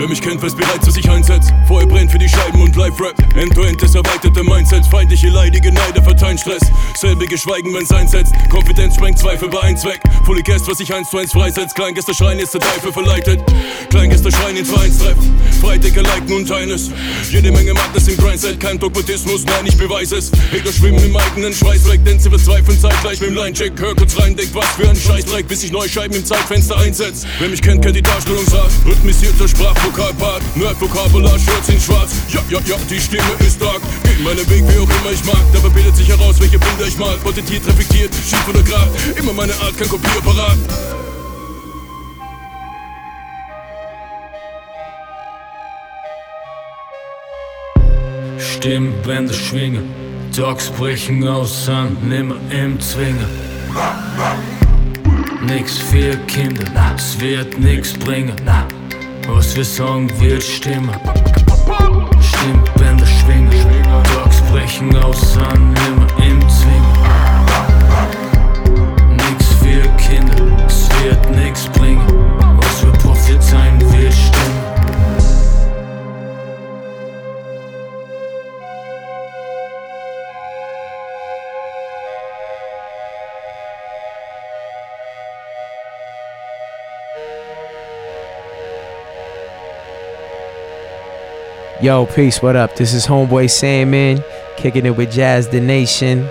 Wer 0.00 0.08
mich 0.08 0.22
kennt, 0.22 0.40
weiß 0.40 0.54
bereits, 0.54 0.86
was 0.86 0.96
ich 0.96 1.10
einsetz. 1.10 1.48
Feuer 1.68 1.84
brennt 1.84 2.10
für 2.10 2.16
die 2.18 2.26
Scheiben 2.26 2.62
und 2.62 2.74
Live-Rap. 2.74 3.14
End-to-end, 3.36 3.82
das 3.82 3.94
erweiterte 3.94 4.42
Mindset. 4.42 4.86
Feindliche 4.86 5.28
leidige 5.28 5.70
Neide 5.70 6.02
verteilen 6.02 6.38
Stress. 6.38 6.62
Selbige 6.96 7.36
Schweigen, 7.36 7.74
wenn's 7.74 7.92
einsetzt. 7.92 8.32
Konfidenz 8.48 8.94
sprengt 8.94 9.18
Zweifel 9.18 9.50
bei 9.50 9.60
ein 9.60 9.76
Zweck. 9.76 10.00
Fully 10.24 10.42
Guest, 10.42 10.66
was 10.68 10.80
ich 10.80 10.94
eins 10.94 11.10
zu 11.10 11.18
eins 11.18 11.32
freisetzt. 11.32 11.74
Kleingäster 11.74 12.14
schreien, 12.14 12.38
ist 12.38 12.54
der 12.54 12.62
Teufel 12.62 12.94
verleitet. 12.94 13.42
Kleingäster 13.90 14.30
schreien 14.30 14.56
ins 14.56 14.70
Vereinstreff. 14.70 15.18
Freidecke 15.60 16.00
liken 16.00 16.32
und 16.32 16.48
teilen 16.48 16.70
es. 16.70 16.90
Jede 17.30 17.52
Menge 17.52 17.74
Madness 17.74 18.08
im 18.08 18.16
Grindset. 18.16 18.58
Kein 18.58 18.78
Dogmatismus, 18.78 19.44
nein, 19.44 19.66
ich 19.66 19.76
beweise 19.76 20.16
es. 20.16 20.32
Hater 20.50 20.72
schwimmen 20.72 21.04
im 21.04 21.14
eigenen 21.14 21.52
Schweißdreck, 21.52 22.02
denn 22.06 22.18
sie 22.18 22.30
verzweifeln 22.30 22.80
zeitgleich 22.80 23.20
mit 23.20 23.30
dem 23.30 23.36
Line-Check. 23.36 23.78
Hör 23.78 23.94
kurz 23.94 24.18
rein, 24.18 24.34
denk, 24.34 24.48
was 24.54 24.66
für 24.70 24.88
ein 24.88 24.96
Scheißdreck, 24.96 25.46
bis 25.46 25.62
ich 25.62 25.72
neue 25.72 25.90
Scheiben 25.90 26.16
im 26.16 26.24
Zeitfenster 26.24 26.78
einsetz. 26.78 27.26
Wer 27.38 27.50
mich 27.50 27.60
kennt, 27.60 27.82
kennt 27.82 27.96
die 27.96 28.02
Darstellungsart. 28.02 28.70
Rhythmisierter 28.86 29.46
Sprachvokalpart. 29.90 30.56
Nerd-Vokabular, 30.56 31.38
Shirts 31.38 31.68
in 31.68 31.80
schwarz. 31.80 32.12
Ja, 32.28 32.40
ja, 32.48 32.58
ja, 32.66 32.76
die 32.88 33.00
Stimme 33.00 33.22
ist 33.40 33.56
stark. 33.56 33.80
Geh 34.04 34.22
meinen 34.22 34.48
Weg, 34.48 34.64
wie 34.68 34.78
auch 34.78 35.00
immer 35.00 35.12
ich 35.12 35.24
mag. 35.24 35.42
Dabei 35.52 35.68
bildet 35.68 35.96
sich 35.96 36.08
heraus, 36.08 36.40
welche 36.40 36.58
Bilder 36.58 36.86
ich 36.86 36.98
mal. 36.98 37.16
Porträtiert, 37.18 37.66
reflektiert, 37.66 38.14
schief 38.14 38.46
oder 38.48 38.62
grad. 38.62 38.88
Immer 39.16 39.32
meine 39.32 39.52
Art, 39.54 39.76
kein 39.76 39.88
Kopierapparat. 39.88 40.58
Stimmbänder 48.38 49.34
schwingen, 49.34 49.90
Tags 50.36 50.68
brechen 50.68 51.26
aus, 51.26 51.64
sind 51.64 52.08
nimmer 52.08 52.36
im 52.50 52.78
Zwingen. 52.80 53.26
Nix 55.42 55.78
für 55.78 56.16
Kinder, 56.26 56.94
es 56.94 57.18
wird 57.18 57.58
nix 57.58 57.94
bringen. 57.94 58.34
Was 59.32 59.56
wir 59.56 59.64
sagen, 59.64 60.10
wird 60.20 60.42
stimmen. 60.42 60.90
Stimmbänder 62.20 63.06
schwingen, 63.06 63.50
Tags 64.12 64.40
brechen 64.50 64.96
aus, 64.96 65.34
sind 65.34 65.72
nimmer 65.72 66.06
im 66.18 66.40
Zwingen. 66.48 66.84
Nix 69.16 69.46
für 69.54 69.88
Kinder, 69.96 70.66
es 70.66 70.88
wird 71.02 71.30
nix 71.36 71.66
bringen. 71.68 72.19
Yo, 91.82 92.04
peace, 92.04 92.42
what 92.42 92.56
up? 92.56 92.76
This 92.76 92.92
is 92.92 93.06
Homeboy 93.06 93.48
Sandman, 93.48 94.22
kicking 94.58 94.84
it 94.84 94.94
with 94.94 95.10
Jazz 95.10 95.48
the 95.48 95.62
Nation, 95.62 96.28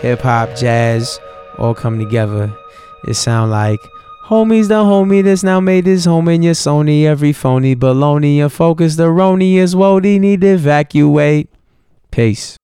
hip 0.00 0.22
hop, 0.22 0.56
jazz, 0.56 1.20
all 1.58 1.74
come 1.74 1.98
together. 1.98 2.50
It 3.06 3.12
sound 3.12 3.50
like 3.50 3.78
Homies, 4.24 4.68
the 4.68 4.82
homie 4.82 5.22
that's 5.22 5.42
now 5.42 5.60
made 5.60 5.84
his 5.84 6.06
home 6.06 6.28
in 6.28 6.42
your 6.42 6.54
Sony. 6.54 7.04
Every 7.04 7.34
phony 7.34 7.76
baloney 7.76 8.38
and 8.38 8.50
focus, 8.50 8.96
the 8.96 9.08
Roni 9.08 9.56
is 9.56 9.74
Wody 9.74 10.18
need 10.18 10.40
to 10.40 10.54
evacuate. 10.54 11.50
Peace. 12.10 12.56